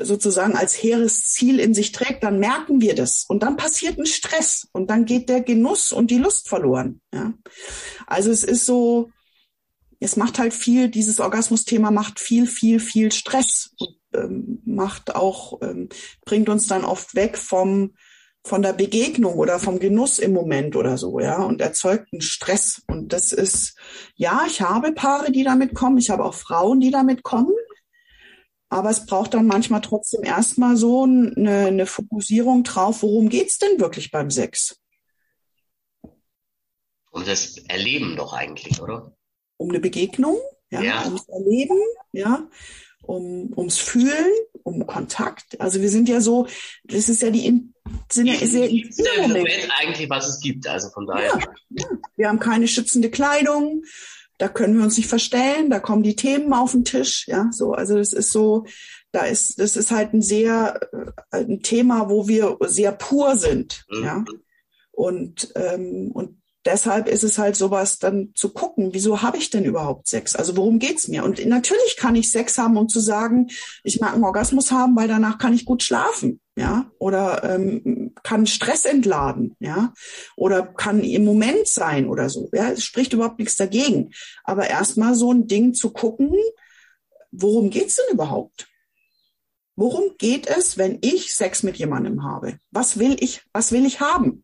[0.00, 3.24] sozusagen als hehres Ziel in sich trägt, dann merken wir das.
[3.28, 7.00] Und dann passiert ein Stress und dann geht der Genuss und die Lust verloren.
[7.12, 7.34] Ja.
[8.06, 9.10] Also es ist so,
[10.00, 15.60] es macht halt viel, dieses Orgasmus-Thema macht viel, viel, viel Stress und ähm, macht auch,
[15.62, 15.88] ähm,
[16.24, 17.94] bringt uns dann oft weg vom,
[18.44, 22.82] von der Begegnung oder vom Genuss im Moment oder so, ja, und erzeugt einen Stress.
[22.86, 23.76] Und das ist,
[24.16, 27.54] ja, ich habe Paare, die damit kommen, ich habe auch Frauen, die damit kommen.
[28.74, 33.78] Aber es braucht dann manchmal trotzdem erstmal so eine, eine Fokussierung drauf, worum geht's denn
[33.78, 34.80] wirklich beim Sex?
[37.12, 39.16] Um das Erleben doch eigentlich, oder?
[39.58, 40.38] Um eine Begegnung,
[40.70, 41.04] ja, ja.
[41.04, 41.78] ums Erleben,
[42.10, 42.48] ja,
[43.02, 44.32] um, ums Fühlen,
[44.64, 45.60] um Kontakt.
[45.60, 46.48] Also wir sind ja so,
[46.82, 47.72] das ist ja die
[48.10, 50.66] sind ja sehr der Moment eigentlich, was es gibt.
[50.66, 51.38] Also von daher.
[51.38, 51.38] Ja,
[51.78, 51.86] ja.
[52.16, 53.84] Wir haben keine schützende Kleidung,
[54.44, 57.72] da können wir uns nicht verstellen, da kommen die Themen auf den Tisch, ja, so,
[57.72, 58.66] also das ist so,
[59.10, 63.86] da ist, das ist halt ein sehr, äh, ein Thema, wo wir sehr pur sind,
[63.90, 64.04] mhm.
[64.04, 64.24] ja,
[64.92, 69.64] und, ähm, und deshalb ist es halt sowas dann zu gucken, wieso habe ich denn
[69.64, 70.34] überhaupt Sex?
[70.34, 71.24] Also worum geht's mir?
[71.24, 73.48] Und natürlich kann ich Sex haben, um zu sagen,
[73.82, 78.46] ich mag einen Orgasmus haben, weil danach kann ich gut schlafen, ja, oder ähm, kann
[78.46, 79.92] Stress entladen, ja,
[80.36, 82.48] oder kann im Moment sein oder so.
[82.52, 84.12] Ja, es spricht überhaupt nichts dagegen.
[84.44, 86.32] Aber erstmal so ein Ding zu gucken,
[87.30, 88.68] worum geht's denn überhaupt?
[89.76, 92.58] Worum geht es, wenn ich Sex mit jemandem habe?
[92.70, 94.43] Was will ich, was will ich haben?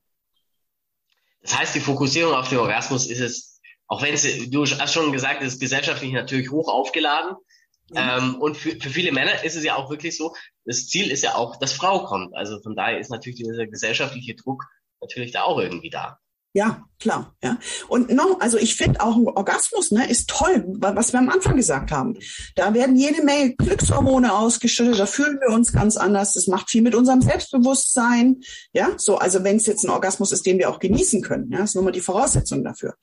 [1.43, 5.13] Das heißt, die Fokussierung auf den Orgasmus ist es, auch wenn es, du hast schon
[5.13, 7.37] gesagt, es ist gesellschaftlich natürlich hoch aufgeladen.
[7.93, 8.19] Ja.
[8.19, 11.23] Ähm, und für, für viele Männer ist es ja auch wirklich so, das Ziel ist
[11.25, 12.35] ja auch, dass Frau kommt.
[12.37, 14.65] Also von daher ist natürlich dieser gesellschaftliche Druck
[15.01, 16.19] natürlich da auch irgendwie da.
[16.53, 17.59] Ja, klar, ja.
[17.87, 21.57] Und noch, also ich finde auch ein Orgasmus, ne, ist toll, was wir am Anfang
[21.57, 22.19] gesagt haben.
[22.57, 26.33] Da werden jede Menge Glückshormone ausgeschüttet, da fühlen wir uns ganz anders.
[26.33, 28.41] Das macht viel mit unserem Selbstbewusstsein,
[28.73, 28.91] ja.
[28.97, 31.77] So, also wenn es jetzt ein Orgasmus ist, den wir auch genießen können, ja, ist
[31.77, 32.97] nur mal die Voraussetzung dafür.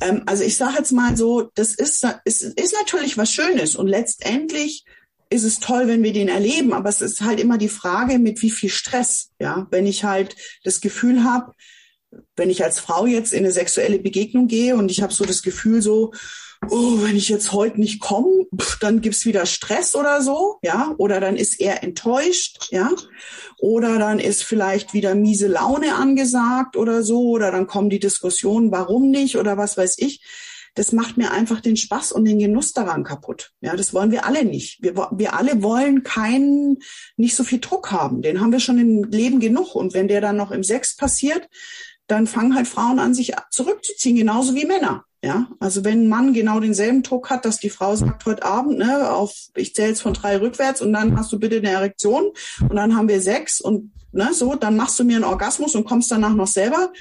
[0.00, 3.86] Ähm, also ich sage jetzt mal so, das ist, ist, ist natürlich was Schönes und
[3.86, 4.84] letztendlich
[5.30, 8.42] ist es toll, wenn wir den erleben, aber es ist halt immer die Frage, mit
[8.42, 9.68] wie viel Stress, ja.
[9.70, 11.52] Wenn ich halt das Gefühl habe,
[12.36, 15.42] wenn ich als Frau jetzt in eine sexuelle Begegnung gehe und ich habe so das
[15.42, 16.12] Gefühl so,
[16.70, 18.46] oh, wenn ich jetzt heute nicht komme,
[18.80, 22.90] dann gibt's wieder Stress oder so, ja, oder dann ist er enttäuscht, ja,
[23.58, 28.70] oder dann ist vielleicht wieder miese Laune angesagt oder so, oder dann kommen die Diskussionen,
[28.70, 30.24] warum nicht oder was weiß ich.
[30.74, 33.52] Das macht mir einfach den Spaß und den Genuss daran kaputt.
[33.60, 34.82] Ja, das wollen wir alle nicht.
[34.82, 36.78] Wir, wir alle wollen keinen,
[37.18, 38.22] nicht so viel Druck haben.
[38.22, 39.74] Den haben wir schon im Leben genug.
[39.74, 41.46] Und wenn der dann noch im Sex passiert,
[42.12, 45.04] dann fangen halt Frauen an, sich zurückzuziehen, genauso wie Männer.
[45.24, 48.78] Ja, also wenn ein Mann genau denselben Druck hat, dass die Frau sagt heute Abend,
[48.78, 52.32] ne, auf, ich zähle jetzt von drei rückwärts und dann hast du bitte eine Erektion
[52.60, 55.84] und dann haben wir sechs und ne, so, dann machst du mir einen Orgasmus und
[55.84, 56.92] kommst danach noch selber.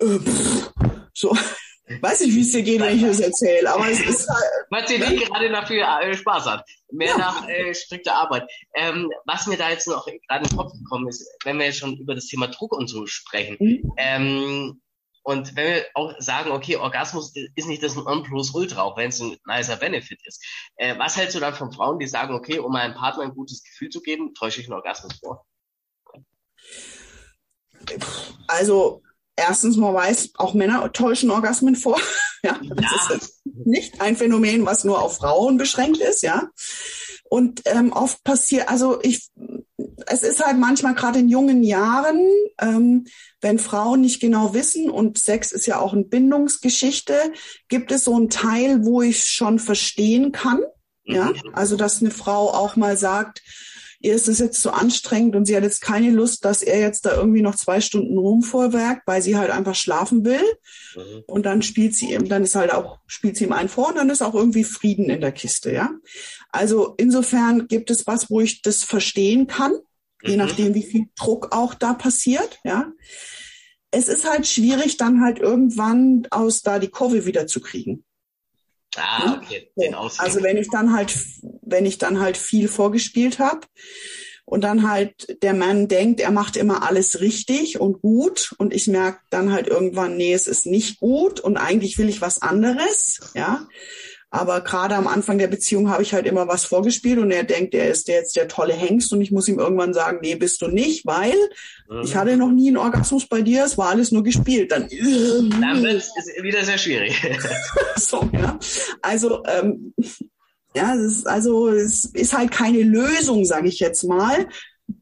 [0.00, 0.72] Äh, pff,
[1.14, 1.36] so,
[2.00, 4.66] weiß ich, wie es dir geht, wenn ich das erzähle, aber es ist halt.
[4.70, 6.64] Was dir nicht gerade dafür äh, Spaß hat.
[6.92, 7.18] Mehr ja.
[7.18, 8.48] nach äh, strikter Arbeit.
[8.74, 11.78] Ähm, was mir da jetzt noch gerade in den Kopf gekommen ist, wenn wir jetzt
[11.78, 13.92] schon über das Thema Druck und so sprechen, mhm.
[13.96, 14.80] ähm,
[15.22, 19.36] und wenn wir auch sagen, okay, Orgasmus ist nicht das Nonplusultra, auch wenn es ein
[19.44, 20.42] nicer Benefit ist.
[20.76, 23.62] Äh, was hältst du dann von Frauen, die sagen, okay, um meinem Partner ein gutes
[23.62, 25.46] Gefühl zu geben, täusche ich einen Orgasmus vor?
[28.48, 29.02] Also
[29.40, 31.98] erstens, man weiß, auch Männer täuschen Orgasmen vor.
[32.42, 33.16] ja, das ja.
[33.16, 36.48] ist nicht ein Phänomen, was nur auf Frauen beschränkt ist, ja.
[37.28, 39.30] Und ähm, oft passiert, also ich,
[40.06, 42.28] es ist halt manchmal gerade in jungen Jahren,
[42.60, 43.06] ähm,
[43.40, 47.14] wenn Frauen nicht genau wissen, und Sex ist ja auch eine Bindungsgeschichte,
[47.68, 50.60] gibt es so einen Teil, wo ich schon verstehen kann.
[51.04, 51.54] Ja, mhm.
[51.54, 53.42] also dass eine Frau auch mal sagt,
[54.00, 57.04] ihr ist es jetzt zu anstrengend und sie hat jetzt keine Lust, dass er jetzt
[57.04, 60.42] da irgendwie noch zwei Stunden rumvorwerkt, weil sie halt einfach schlafen will.
[60.96, 61.22] Mhm.
[61.26, 63.96] Und dann spielt sie ihm, dann ist halt auch, spielt sie ihm einen vor und
[63.96, 65.90] dann ist auch irgendwie Frieden in der Kiste, ja.
[66.48, 69.72] Also insofern gibt es was, wo ich das verstehen kann,
[70.22, 70.38] je mhm.
[70.38, 72.90] nachdem, wie viel Druck auch da passiert, ja.
[73.90, 78.04] Es ist halt schwierig, dann halt irgendwann aus da die Kurve wieder zu kriegen.
[78.96, 79.70] Ah, okay.
[79.76, 81.16] Den also wenn ich dann halt,
[81.62, 83.60] wenn ich dann halt viel vorgespielt habe
[84.44, 88.88] und dann halt der Mann denkt, er macht immer alles richtig und gut und ich
[88.88, 93.20] merke dann halt irgendwann, nee, es ist nicht gut und eigentlich will ich was anderes,
[93.34, 93.66] ja,
[94.30, 97.74] aber gerade am Anfang der Beziehung habe ich halt immer was vorgespielt und er denkt,
[97.74, 100.68] er ist jetzt der tolle Hengst und ich muss ihm irgendwann sagen, nee, bist du
[100.68, 101.34] nicht, weil
[101.88, 102.02] mhm.
[102.04, 104.70] ich hatte noch nie einen Orgasmus bei dir, es war alles nur gespielt.
[104.70, 104.88] Dann,
[105.60, 106.12] Dann wird es
[106.42, 107.20] wieder sehr schwierig.
[107.96, 108.56] so, ja.
[109.02, 109.94] Also, ähm,
[110.76, 114.46] ja, es ist, also es ist halt keine Lösung, sage ich jetzt mal,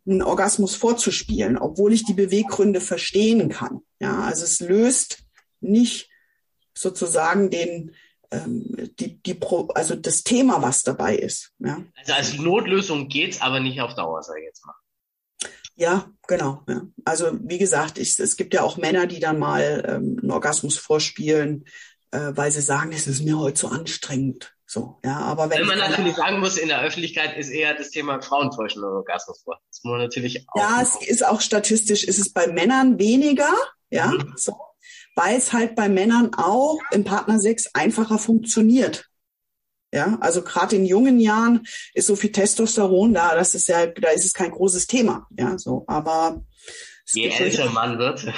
[0.06, 3.80] einen Orgasmus vorzuspielen, obwohl ich die Beweggründe verstehen kann.
[4.00, 5.18] Ja, also es löst
[5.60, 6.08] nicht
[6.72, 7.94] sozusagen den
[8.30, 11.52] die, die Pro, also das Thema, was dabei ist.
[11.58, 11.82] Ja.
[11.96, 14.74] Also als Notlösung geht's, aber nicht auf Dauer, sage ich jetzt mal.
[15.76, 16.62] Ja, genau.
[16.68, 16.82] Ja.
[17.04, 20.76] Also wie gesagt, ich, es gibt ja auch Männer, die dann mal ähm, einen Orgasmus
[20.76, 21.64] vorspielen,
[22.10, 24.52] äh, weil sie sagen, es ist mir heute zu anstrengend.
[24.66, 27.90] So, ja, aber wenn, wenn man natürlich sagen muss, in der Öffentlichkeit ist eher das
[27.90, 29.58] Thema Frauentäuschen oder Orgasmus vor.
[29.70, 30.60] Das muss man natürlich auch.
[30.60, 33.50] Ja, es ist auch statistisch, ist es bei Männern weniger,
[33.88, 34.34] ja, mhm.
[34.36, 34.54] so
[35.18, 39.06] weil es halt bei Männern auch im Partnersex einfacher funktioniert.
[39.92, 44.10] Ja, also gerade in jungen Jahren ist so viel Testosteron da, das ist ja, da
[44.10, 45.26] ist es kein großes Thema.
[45.36, 46.44] Ja, so, aber
[47.06, 48.32] je älter Mann wird.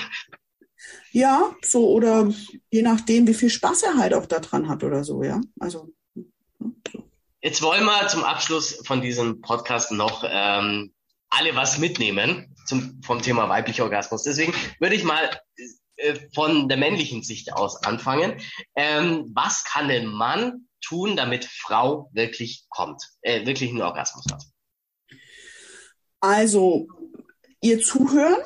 [1.13, 2.33] Ja, so oder
[2.71, 5.41] je nachdem, wie viel Spaß er halt auch daran hat oder so, ja.
[5.59, 5.93] Also.
[6.15, 7.05] So.
[7.43, 10.95] Jetzt wollen wir zum Abschluss von diesem Podcast noch ähm,
[11.29, 14.23] alle was mitnehmen zum, vom Thema weiblicher Orgasmus.
[14.23, 15.29] Deswegen würde ich mal
[16.35, 18.41] von der männlichen Sicht aus anfangen.
[18.75, 24.45] Ähm, was kann ein Mann tun, damit Frau wirklich kommt, äh, wirklich einen Orgasmus hat?
[26.21, 26.89] Also,
[27.61, 28.43] ihr zuhören.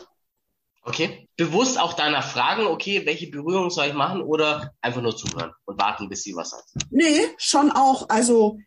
[0.82, 1.28] Okay.
[1.36, 5.80] Bewusst auch deiner fragen, okay, welche Berührung soll ich machen oder einfach nur zuhören und
[5.80, 6.68] warten, bis sie was sagt?
[6.90, 8.08] Nee, schon auch.
[8.08, 8.58] Also,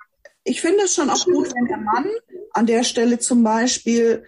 [0.44, 2.10] ich finde es schon auch gut, wenn der Mann
[2.52, 4.26] an der Stelle zum Beispiel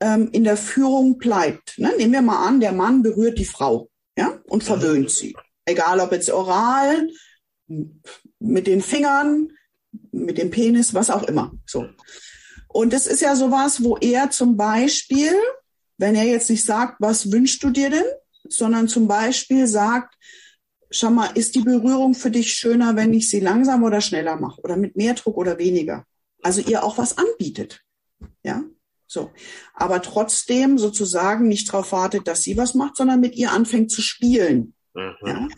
[0.00, 1.78] ähm, in der Führung bleibt.
[1.78, 1.92] Ne?
[1.96, 5.36] Nehmen wir mal an, der Mann berührt die Frau ja, und verwöhnt sie.
[5.64, 7.08] Egal ob jetzt oral,
[8.40, 9.52] mit den Fingern,
[10.10, 11.52] mit dem Penis, was auch immer.
[11.66, 11.86] So.
[12.66, 15.32] Und das ist ja sowas, wo er zum Beispiel,
[15.98, 18.04] wenn er jetzt nicht sagt, was wünschst du dir denn,
[18.48, 20.16] sondern zum Beispiel sagt,
[20.90, 24.60] schau mal, ist die Berührung für dich schöner, wenn ich sie langsam oder schneller mache
[24.62, 26.04] oder mit mehr Druck oder weniger?
[26.42, 27.82] Also ihr auch was anbietet.
[28.42, 28.64] Ja,
[29.08, 29.30] so.
[29.74, 34.02] Aber trotzdem sozusagen nicht darauf wartet, dass sie was macht, sondern mit ihr anfängt zu
[34.02, 34.74] spielen.
[34.94, 35.14] Mhm.
[35.26, 35.48] Ja?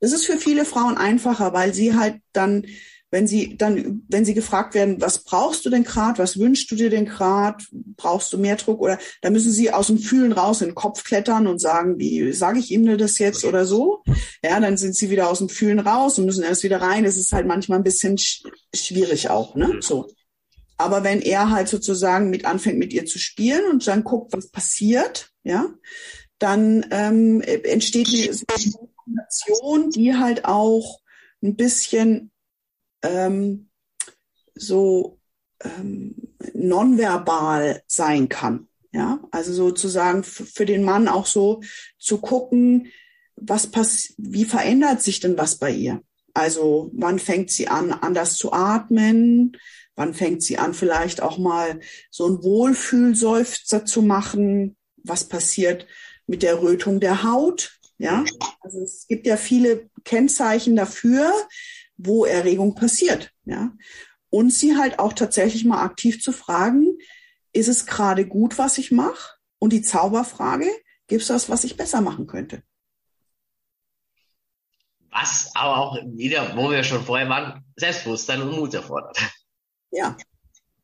[0.00, 2.64] Das ist für viele Frauen einfacher, weil sie halt dann
[3.10, 6.76] wenn sie dann, wenn sie gefragt werden, was brauchst du denn gerade, was wünschst du
[6.76, 7.64] dir denn gerade,
[7.96, 11.02] brauchst du mehr Druck oder da müssen sie aus dem Fühlen raus in den Kopf
[11.02, 14.02] klettern und sagen, wie sage ich ihm denn das jetzt oder so?
[14.44, 17.04] Ja, dann sind sie wieder aus dem Fühlen raus und müssen erst wieder rein.
[17.04, 19.78] Das ist halt manchmal ein bisschen sch schwierig auch, ne?
[19.80, 20.08] So.
[20.80, 24.50] Aber wenn er halt sozusagen mit anfängt, mit ihr zu spielen und dann guckt, was
[24.50, 25.66] passiert, ja,
[26.38, 31.00] dann ähm, entsteht eine Situation, die halt auch
[31.42, 32.30] ein bisschen
[33.02, 33.68] ähm,
[34.54, 35.18] so
[35.62, 36.14] ähm,
[36.54, 38.66] nonverbal sein kann.
[38.92, 41.60] Ja, also sozusagen für den Mann auch so
[41.98, 42.88] zu gucken,
[43.36, 46.02] was pass wie verändert sich denn was bei ihr?
[46.32, 49.56] Also wann fängt sie an, anders zu atmen?
[49.96, 51.80] Wann fängt sie an, vielleicht auch mal
[52.10, 54.76] so ein Wohlfühlseufzer zu machen?
[55.02, 55.86] Was passiert
[56.26, 57.78] mit der Rötung der Haut?
[57.98, 58.24] Ja,
[58.60, 61.32] also es gibt ja viele Kennzeichen dafür,
[61.98, 63.30] wo Erregung passiert.
[63.44, 63.72] Ja?
[64.30, 66.96] Und sie halt auch tatsächlich mal aktiv zu fragen,
[67.52, 69.34] ist es gerade gut, was ich mache?
[69.58, 70.70] Und die Zauberfrage,
[71.08, 72.62] gibt es was, was ich besser machen könnte?
[75.10, 79.18] Was aber auch wieder, wo wir schon vorher waren, Selbstbewusstsein und Mut erfordert.
[79.90, 80.16] Ja,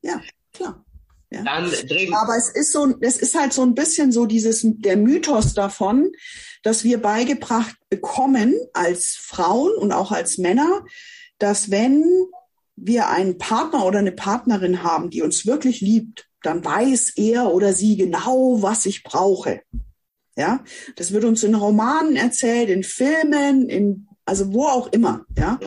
[0.03, 0.21] ja,
[0.53, 0.85] klar.
[1.31, 1.43] Ja.
[1.43, 6.13] Aber es ist so, es ist halt so ein bisschen so dieses, der Mythos davon,
[6.63, 10.85] dass wir beigebracht bekommen als Frauen und auch als Männer,
[11.39, 12.05] dass wenn
[12.77, 17.73] wir einen Partner oder eine Partnerin haben, die uns wirklich liebt, dann weiß er oder
[17.73, 19.63] sie genau, was ich brauche.
[20.37, 20.63] Ja,
[20.97, 25.59] das wird uns in Romanen erzählt, in Filmen, in, also wo auch immer, ja.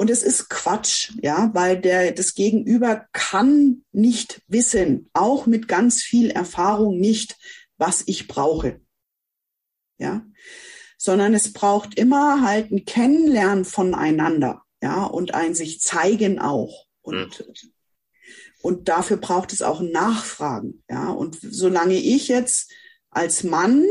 [0.00, 6.00] Und es ist Quatsch, ja, weil der, das Gegenüber kann nicht wissen, auch mit ganz
[6.00, 7.36] viel Erfahrung nicht,
[7.76, 8.80] was ich brauche.
[9.98, 10.24] Ja,
[10.96, 16.86] sondern es braucht immer halt ein Kennenlernen voneinander, ja, und ein sich zeigen auch.
[17.02, 17.72] Und, mhm.
[18.62, 21.10] und dafür braucht es auch Nachfragen, ja.
[21.10, 22.72] Und solange ich jetzt
[23.10, 23.84] als Mann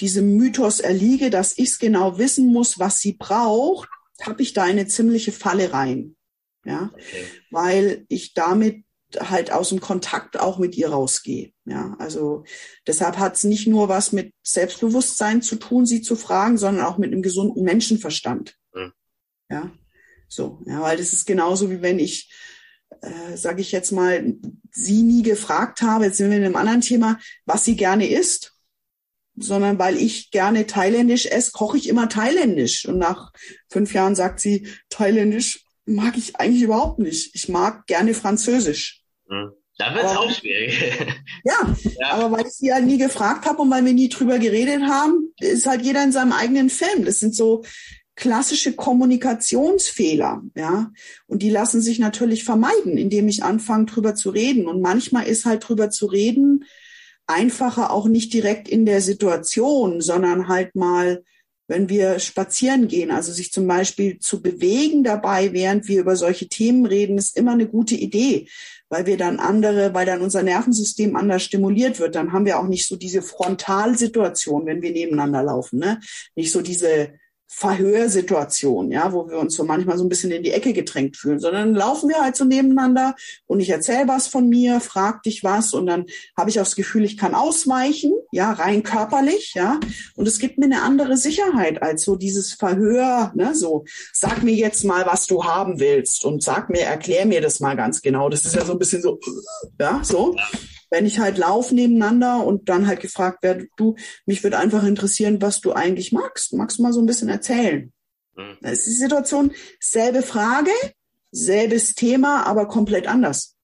[0.00, 3.88] diesem Mythos erliege, dass ich es genau wissen muss, was sie braucht,
[4.22, 6.16] habe ich da eine ziemliche Falle rein.
[6.64, 7.24] Ja, okay.
[7.50, 8.84] weil ich damit
[9.16, 11.52] halt aus dem Kontakt auch mit ihr rausgehe.
[11.64, 12.44] Ja, also
[12.86, 16.98] deshalb hat es nicht nur was mit Selbstbewusstsein zu tun, sie zu fragen, sondern auch
[16.98, 18.56] mit einem gesunden Menschenverstand.
[18.74, 18.92] Mhm.
[19.50, 19.72] Ja,
[20.28, 22.30] so, ja, weil das ist genauso wie wenn ich,
[23.00, 24.34] äh, sage ich jetzt mal,
[24.70, 28.57] sie nie gefragt habe, jetzt sind wir in einem anderen Thema, was sie gerne isst
[29.40, 32.86] sondern weil ich gerne thailändisch esse, koche ich immer thailändisch.
[32.86, 33.32] Und nach
[33.68, 37.34] fünf Jahren sagt sie, thailändisch mag ich eigentlich überhaupt nicht.
[37.34, 39.02] Ich mag gerne französisch.
[39.28, 39.52] Hm.
[39.78, 40.74] Da wird es auch schwierig.
[41.44, 44.38] Ja, ja, aber weil ich sie halt nie gefragt habe und weil wir nie drüber
[44.38, 47.04] geredet haben, ist halt jeder in seinem eigenen Film.
[47.04, 47.62] Das sind so
[48.16, 50.90] klassische Kommunikationsfehler, ja.
[51.26, 54.66] Und die lassen sich natürlich vermeiden, indem ich anfange, drüber zu reden.
[54.66, 56.64] Und manchmal ist halt drüber zu reden,
[57.28, 61.22] einfacher auch nicht direkt in der Situation, sondern halt mal,
[61.68, 66.48] wenn wir spazieren gehen, also sich zum Beispiel zu bewegen dabei, während wir über solche
[66.48, 68.48] Themen reden, ist immer eine gute Idee,
[68.88, 72.14] weil wir dann andere, weil dann unser Nervensystem anders stimuliert wird.
[72.14, 76.00] Dann haben wir auch nicht so diese Frontalsituation, wenn wir nebeneinander laufen, ne?
[76.34, 77.12] Nicht so diese
[77.50, 81.40] Verhörsituation, ja, wo wir uns so manchmal so ein bisschen in die Ecke gedrängt fühlen,
[81.40, 83.14] sondern laufen wir halt so nebeneinander
[83.46, 86.04] und ich erzähle was von mir, frag dich was und dann
[86.36, 89.80] habe ich auch das Gefühl, ich kann ausweichen, ja, rein körperlich, ja,
[90.14, 94.54] und es gibt mir eine andere Sicherheit als so dieses Verhör, ne, so, sag mir
[94.54, 98.28] jetzt mal, was du haben willst und sag mir, erklär mir das mal ganz genau.
[98.28, 99.18] Das ist ja so ein bisschen so,
[99.80, 100.36] ja, so
[100.90, 105.42] wenn ich halt laufe nebeneinander und dann halt gefragt werde, du, mich würde einfach interessieren,
[105.42, 106.52] was du eigentlich magst.
[106.52, 107.92] Magst du mal so ein bisschen erzählen?
[108.36, 108.56] Mhm.
[108.60, 110.70] Da ist die Situation, selbe Frage,
[111.30, 113.56] selbes Thema, aber komplett anders.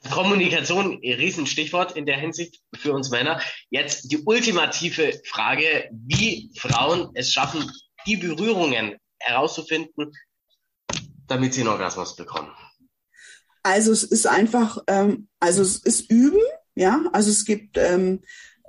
[0.00, 3.40] Also Kommunikation, Riesenstichwort in der Hinsicht für uns Männer.
[3.70, 7.70] Jetzt die ultimative Frage, wie Frauen es schaffen,
[8.06, 10.12] die Berührungen herauszufinden,
[11.26, 12.52] damit sie einen Orgasmus bekommen.
[13.68, 16.40] Also es ist einfach, ähm, also es ist Üben,
[16.74, 17.04] ja.
[17.12, 18.20] Also es gibt, ähm,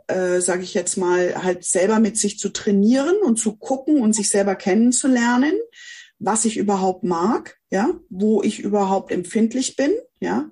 [0.08, 4.14] äh, sage ich jetzt mal, halt selber mit sich zu trainieren und zu gucken und
[4.14, 5.54] sich selber kennenzulernen.
[6.20, 10.50] Was ich überhaupt mag, ja, wo ich überhaupt empfindlich bin, ja.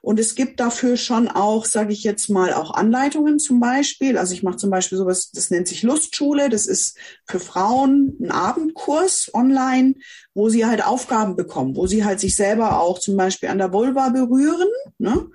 [0.00, 4.16] Und es gibt dafür schon auch, sage ich jetzt mal, auch Anleitungen zum Beispiel.
[4.16, 6.48] Also ich mache zum Beispiel sowas, das nennt sich Lustschule.
[6.48, 6.96] Das ist
[7.26, 9.96] für Frauen ein Abendkurs online,
[10.32, 13.74] wo sie halt Aufgaben bekommen, wo sie halt sich selber auch zum Beispiel an der
[13.74, 14.68] Vulva berühren,
[14.98, 15.28] ne?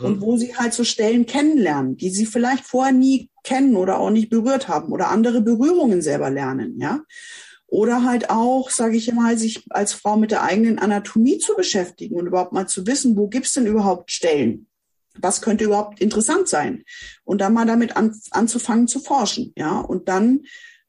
[0.00, 0.06] Mhm.
[0.06, 4.10] Und wo sie halt so Stellen kennenlernen, die sie vielleicht vorher nie kennen oder auch
[4.10, 7.00] nicht berührt haben oder andere Berührungen selber lernen, ja.
[7.72, 12.16] Oder halt auch, sage ich immer, sich als Frau mit der eigenen Anatomie zu beschäftigen
[12.16, 14.66] und überhaupt mal zu wissen, wo gibt's denn überhaupt Stellen?
[15.18, 16.84] Was könnte überhaupt interessant sein?
[17.24, 19.80] Und dann mal damit an, anzufangen zu forschen, ja.
[19.80, 20.40] Und dann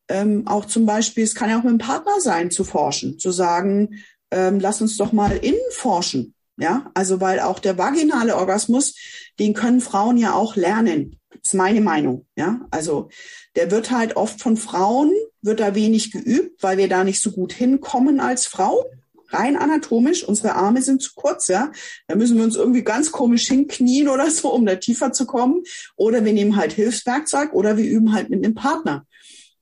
[0.09, 3.31] ähm, auch zum Beispiel, es kann ja auch mit dem Partner sein, zu forschen, zu
[3.31, 6.91] sagen, ähm, lass uns doch mal innen forschen, ja.
[6.95, 8.95] Also weil auch der vaginale Orgasmus,
[9.39, 11.17] den können Frauen ja auch lernen.
[11.41, 12.59] Ist meine Meinung, ja.
[12.71, 13.07] Also
[13.55, 15.13] der wird halt oft von Frauen,
[15.43, 18.85] wird da wenig geübt, weil wir da nicht so gut hinkommen als Frau.
[19.29, 21.71] Rein anatomisch, unsere Arme sind zu kurz, ja.
[22.07, 25.63] Da müssen wir uns irgendwie ganz komisch hinknien oder so, um da tiefer zu kommen.
[25.95, 29.05] Oder wir nehmen halt Hilfswerkzeug oder wir üben halt mit einem Partner.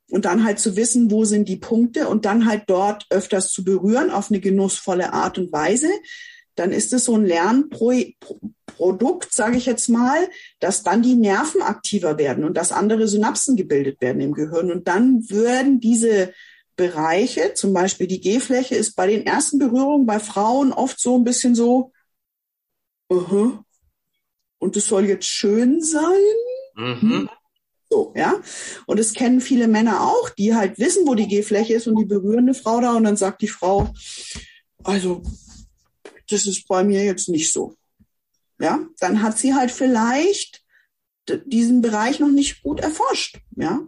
[0.10, 3.64] Und dann halt zu wissen, wo sind die Punkte und dann halt dort öfters zu
[3.64, 5.90] berühren auf eine genussvolle Art und Weise.
[6.62, 8.24] Dann ist es so ein Lernprojekt
[8.68, 13.56] Produkt, sage ich jetzt mal, dass dann die Nerven aktiver werden und dass andere Synapsen
[13.56, 14.72] gebildet werden im Gehirn.
[14.72, 16.34] Und dann würden diese
[16.76, 21.24] Bereiche, zum Beispiel die G-Fläche, ist bei den ersten Berührungen bei Frauen oft so ein
[21.24, 21.92] bisschen so,
[23.12, 23.60] uh -huh,
[24.60, 26.22] und es soll jetzt schön sein.
[26.76, 27.28] Mhm.
[27.90, 28.40] So, ja.
[28.86, 32.06] Und es kennen viele Männer auch, die halt wissen, wo die G-Fläche ist und die
[32.06, 33.92] berühren eine Frau da und dann sagt die Frau,
[34.84, 35.24] also,
[36.32, 37.76] das ist bei mir jetzt nicht so
[38.62, 40.64] ja, dann hat sie halt vielleicht
[41.46, 43.82] diesen Bereich noch nicht gut erforscht, ja.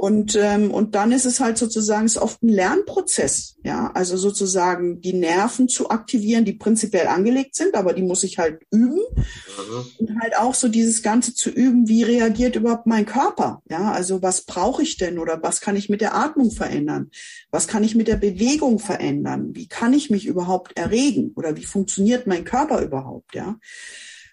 [0.00, 3.90] Und, ähm, und dann ist es halt sozusagen, ist oft ein Lernprozess, ja.
[3.92, 8.62] Also sozusagen die Nerven zu aktivieren, die prinzipiell angelegt sind, aber die muss ich halt
[8.70, 8.94] üben.
[8.94, 9.84] Mhm.
[9.98, 13.92] Und halt auch so dieses Ganze zu üben, wie reagiert überhaupt mein Körper, ja.
[13.92, 17.10] Also was brauche ich denn oder was kann ich mit der Atmung verändern?
[17.50, 19.50] Was kann ich mit der Bewegung verändern?
[19.52, 23.58] Wie kann ich mich überhaupt erregen oder wie funktioniert mein Körper überhaupt, ja.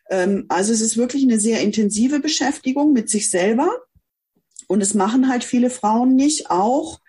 [0.09, 3.69] Ähm, also es ist wirklich eine sehr intensive Beschäftigung mit sich selber
[4.67, 6.99] und es machen halt viele Frauen nicht, auch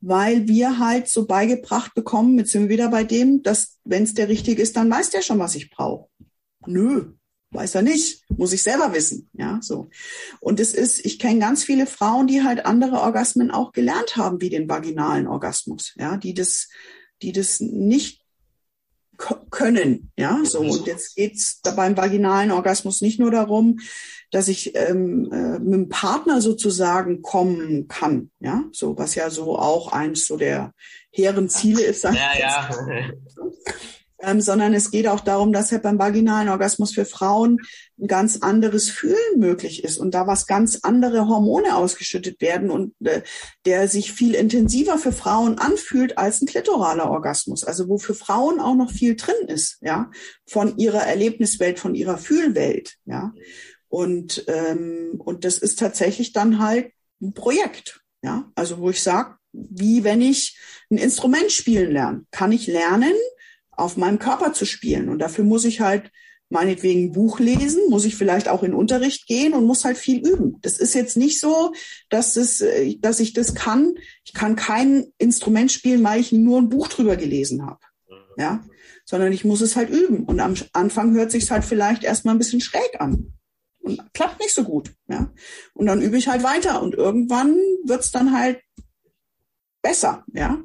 [0.00, 4.14] weil wir halt so beigebracht bekommen, jetzt sind wir wieder bei dem, dass wenn es
[4.14, 6.08] der richtige ist, dann weiß der schon, was ich brauche.
[6.66, 7.14] Nö,
[7.50, 9.88] weiß er nicht, muss ich selber wissen, ja, so.
[10.40, 14.40] Und es ist, ich kenne ganz viele Frauen, die halt andere Orgasmen auch gelernt haben,
[14.40, 16.68] wie den vaginalen Orgasmus, ja, die das,
[17.22, 18.17] die das nicht
[19.50, 20.60] können, ja, so.
[20.60, 23.80] Und jetzt geht's da beim vaginalen Orgasmus nicht nur darum,
[24.30, 29.58] dass ich ähm, äh, mit dem Partner sozusagen kommen kann, ja, so was ja so
[29.58, 30.72] auch eins so der
[31.10, 32.04] hehren Ziele ist.
[32.04, 32.70] Ja, ja.
[34.20, 37.58] Ähm, sondern es geht auch darum, dass ja beim vaginalen Orgasmus für Frauen
[38.00, 42.94] ein ganz anderes Fühlen möglich ist und da was ganz andere Hormone ausgeschüttet werden und
[43.04, 43.22] äh,
[43.64, 47.62] der sich viel intensiver für Frauen anfühlt als ein klitoraler Orgasmus.
[47.62, 50.10] Also wo für Frauen auch noch viel drin ist, ja,
[50.46, 53.32] von ihrer Erlebniswelt, von ihrer Fühlwelt, ja.
[53.88, 56.92] Und, ähm, und das ist tatsächlich dann halt
[57.22, 58.00] ein Projekt.
[58.22, 60.58] Ja, also wo ich sage, wie wenn ich
[60.90, 63.14] ein Instrument spielen lerne, kann ich lernen,
[63.78, 65.08] auf meinem Körper zu spielen.
[65.08, 66.10] Und dafür muss ich halt
[66.50, 70.26] meinetwegen ein Buch lesen, muss ich vielleicht auch in Unterricht gehen und muss halt viel
[70.26, 70.56] üben.
[70.62, 71.72] Das ist jetzt nicht so,
[72.08, 73.94] dass, es, äh, dass ich das kann.
[74.24, 77.80] Ich kann kein Instrument spielen, weil ich nur ein Buch drüber gelesen habe.
[78.36, 78.64] Ja,
[79.04, 80.24] sondern ich muss es halt üben.
[80.24, 83.32] Und am Anfang hört sich halt vielleicht erstmal ein bisschen schräg an
[83.80, 84.92] und klappt nicht so gut.
[85.08, 85.32] Ja?
[85.74, 88.60] Und dann übe ich halt weiter und irgendwann wird's dann halt
[89.82, 90.24] besser.
[90.32, 90.62] Ja?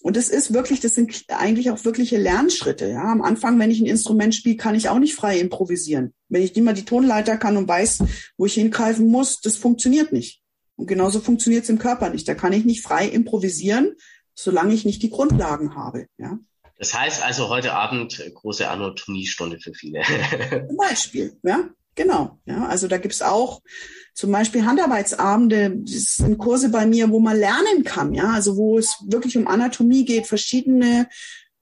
[0.00, 2.88] Und das ist wirklich, das sind eigentlich auch wirkliche Lernschritte.
[2.88, 3.10] Ja?
[3.10, 6.14] Am Anfang, wenn ich ein Instrument spiele, kann ich auch nicht frei improvisieren.
[6.28, 8.04] Wenn ich nicht mal die Tonleiter kann und weiß,
[8.36, 10.40] wo ich hingreifen muss, das funktioniert nicht.
[10.76, 12.28] Und genauso funktioniert es im Körper nicht.
[12.28, 13.96] Da kann ich nicht frei improvisieren,
[14.34, 16.06] solange ich nicht die Grundlagen habe.
[16.16, 16.38] Ja?
[16.78, 20.02] Das heißt also heute Abend große Anatomiestunde für viele.
[20.68, 21.70] Zum Beispiel, ja.
[21.98, 22.64] Genau, ja.
[22.66, 23.60] Also da gibt's auch
[24.14, 28.30] zum Beispiel Handarbeitsabende, das sind Kurse bei mir, wo man lernen kann, ja.
[28.30, 31.08] Also wo es wirklich um Anatomie geht, verschiedene,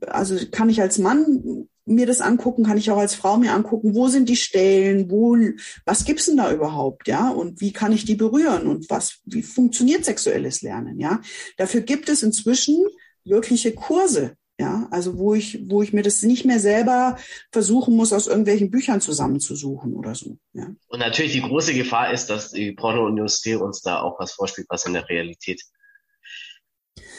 [0.06, 3.94] also kann ich als Mann mir das angucken, kann ich auch als Frau mir angucken,
[3.94, 5.38] wo sind die Stellen, wo,
[5.86, 9.42] was gibt's denn da überhaupt, ja, und wie kann ich die berühren und was, wie
[9.42, 11.22] funktioniert sexuelles Lernen, ja.
[11.56, 12.84] Dafür gibt es inzwischen
[13.24, 17.18] wirkliche Kurse, ja, also wo ich, wo ich mir das nicht mehr selber
[17.52, 20.38] versuchen muss, aus irgendwelchen Büchern zusammenzusuchen oder so.
[20.54, 20.68] Ja.
[20.88, 24.86] Und natürlich die große Gefahr ist, dass die Pornoindustrie uns da auch was vorspielt, was
[24.86, 25.62] in der Realität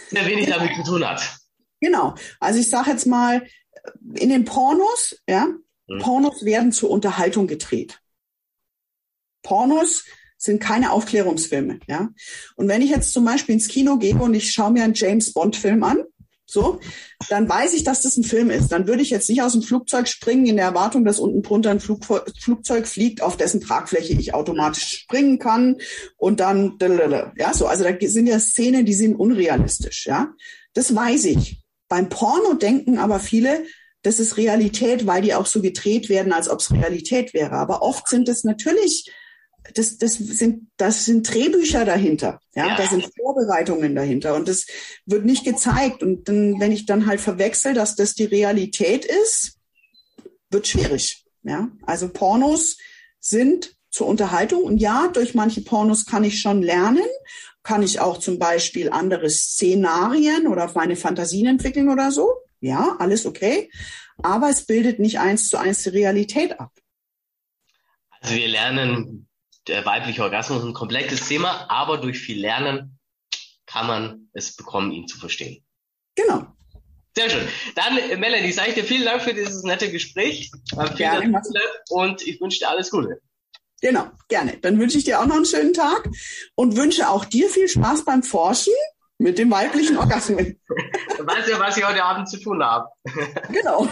[0.09, 1.38] sehr wenig damit zu tun hat.
[1.79, 2.15] Genau.
[2.39, 3.45] Also ich sage jetzt mal,
[4.15, 5.47] in den Pornos, ja,
[5.88, 5.99] mhm.
[5.99, 7.99] Pornos werden zur Unterhaltung gedreht.
[9.43, 10.05] Pornos
[10.38, 12.09] sind keine Aufklärungsfilme, ja.
[12.55, 15.33] Und wenn ich jetzt zum Beispiel ins Kino gehe und ich schaue mir einen James
[15.33, 16.03] Bond Film an,
[16.50, 16.80] so,
[17.30, 18.72] dann weiß ich, dass das ein Film ist.
[18.72, 21.72] Dann würde ich jetzt nicht aus dem Flugzeug springen in der Erwartung, dass unten drunter
[21.72, 22.06] ein Flug,
[22.39, 25.78] Flugzeug fliegt, auf dessen Tragfläche ich automatisch springen kann
[26.16, 26.78] und dann,
[27.36, 27.68] ja, so.
[27.68, 30.34] Also da sind ja Szenen, die sind unrealistisch, ja.
[30.74, 31.62] Das weiß ich.
[31.89, 33.66] Beim Porno denken aber viele,
[34.04, 37.54] das ist Realität, weil die auch so gedreht werden, als ob es Realität wäre.
[37.54, 39.12] Aber oft sind es natürlich
[39.76, 42.39] das, das sind, das sind Drehbücher dahinter.
[42.55, 44.65] Ja, ja, da sind Vorbereitungen dahinter und das
[45.05, 46.03] wird nicht gezeigt.
[46.03, 49.57] Und dann, wenn ich dann halt verwechsel, dass das die Realität ist,
[50.49, 51.26] wird schwierig.
[51.43, 52.78] Ja, also Pornos
[53.20, 57.05] sind zur Unterhaltung und ja, durch manche Pornos kann ich schon lernen,
[57.63, 62.30] kann ich auch zum Beispiel andere Szenarien oder meine Fantasien entwickeln oder so.
[62.59, 63.70] Ja, alles okay.
[64.22, 66.72] Aber es bildet nicht eins zu eins die Realität ab.
[68.20, 69.26] Also wir lernen
[69.68, 72.99] der weibliche Orgasmus ist ein komplexes Thema, aber durch viel Lernen
[73.65, 75.63] kann man es bekommen, ihn zu verstehen.
[76.15, 76.47] Genau.
[77.15, 77.47] Sehr schön.
[77.76, 80.51] Dann, Melanie, sage ich dir vielen Dank für dieses nette Gespräch.
[80.95, 81.41] Gerne.
[81.89, 83.22] Und ich wünsche dir alles Gute.
[83.82, 84.57] Genau, gerne.
[84.57, 86.09] Dann wünsche ich dir auch noch einen schönen Tag
[86.55, 88.74] und wünsche auch dir viel Spaß beim Forschen
[89.18, 90.41] mit dem weiblichen Orgasmus.
[91.18, 92.88] Du weißt ja, was ich heute Abend zu tun habe.
[93.51, 93.88] Genau.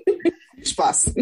[0.64, 1.14] Spaß.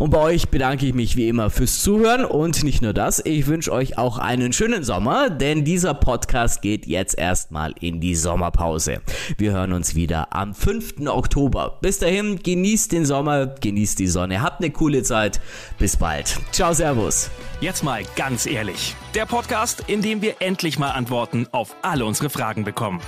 [0.00, 3.46] Und bei euch bedanke ich mich wie immer fürs Zuhören und nicht nur das, ich
[3.46, 9.02] wünsche euch auch einen schönen Sommer, denn dieser Podcast geht jetzt erstmal in die Sommerpause.
[9.36, 11.06] Wir hören uns wieder am 5.
[11.06, 11.76] Oktober.
[11.82, 15.38] Bis dahin, genießt den Sommer, genießt die Sonne, habt eine coole Zeit.
[15.78, 16.38] Bis bald.
[16.50, 17.28] Ciao, Servus.
[17.60, 18.96] Jetzt mal ganz ehrlich.
[19.14, 23.02] Der Podcast, in dem wir endlich mal Antworten auf alle unsere Fragen bekommen.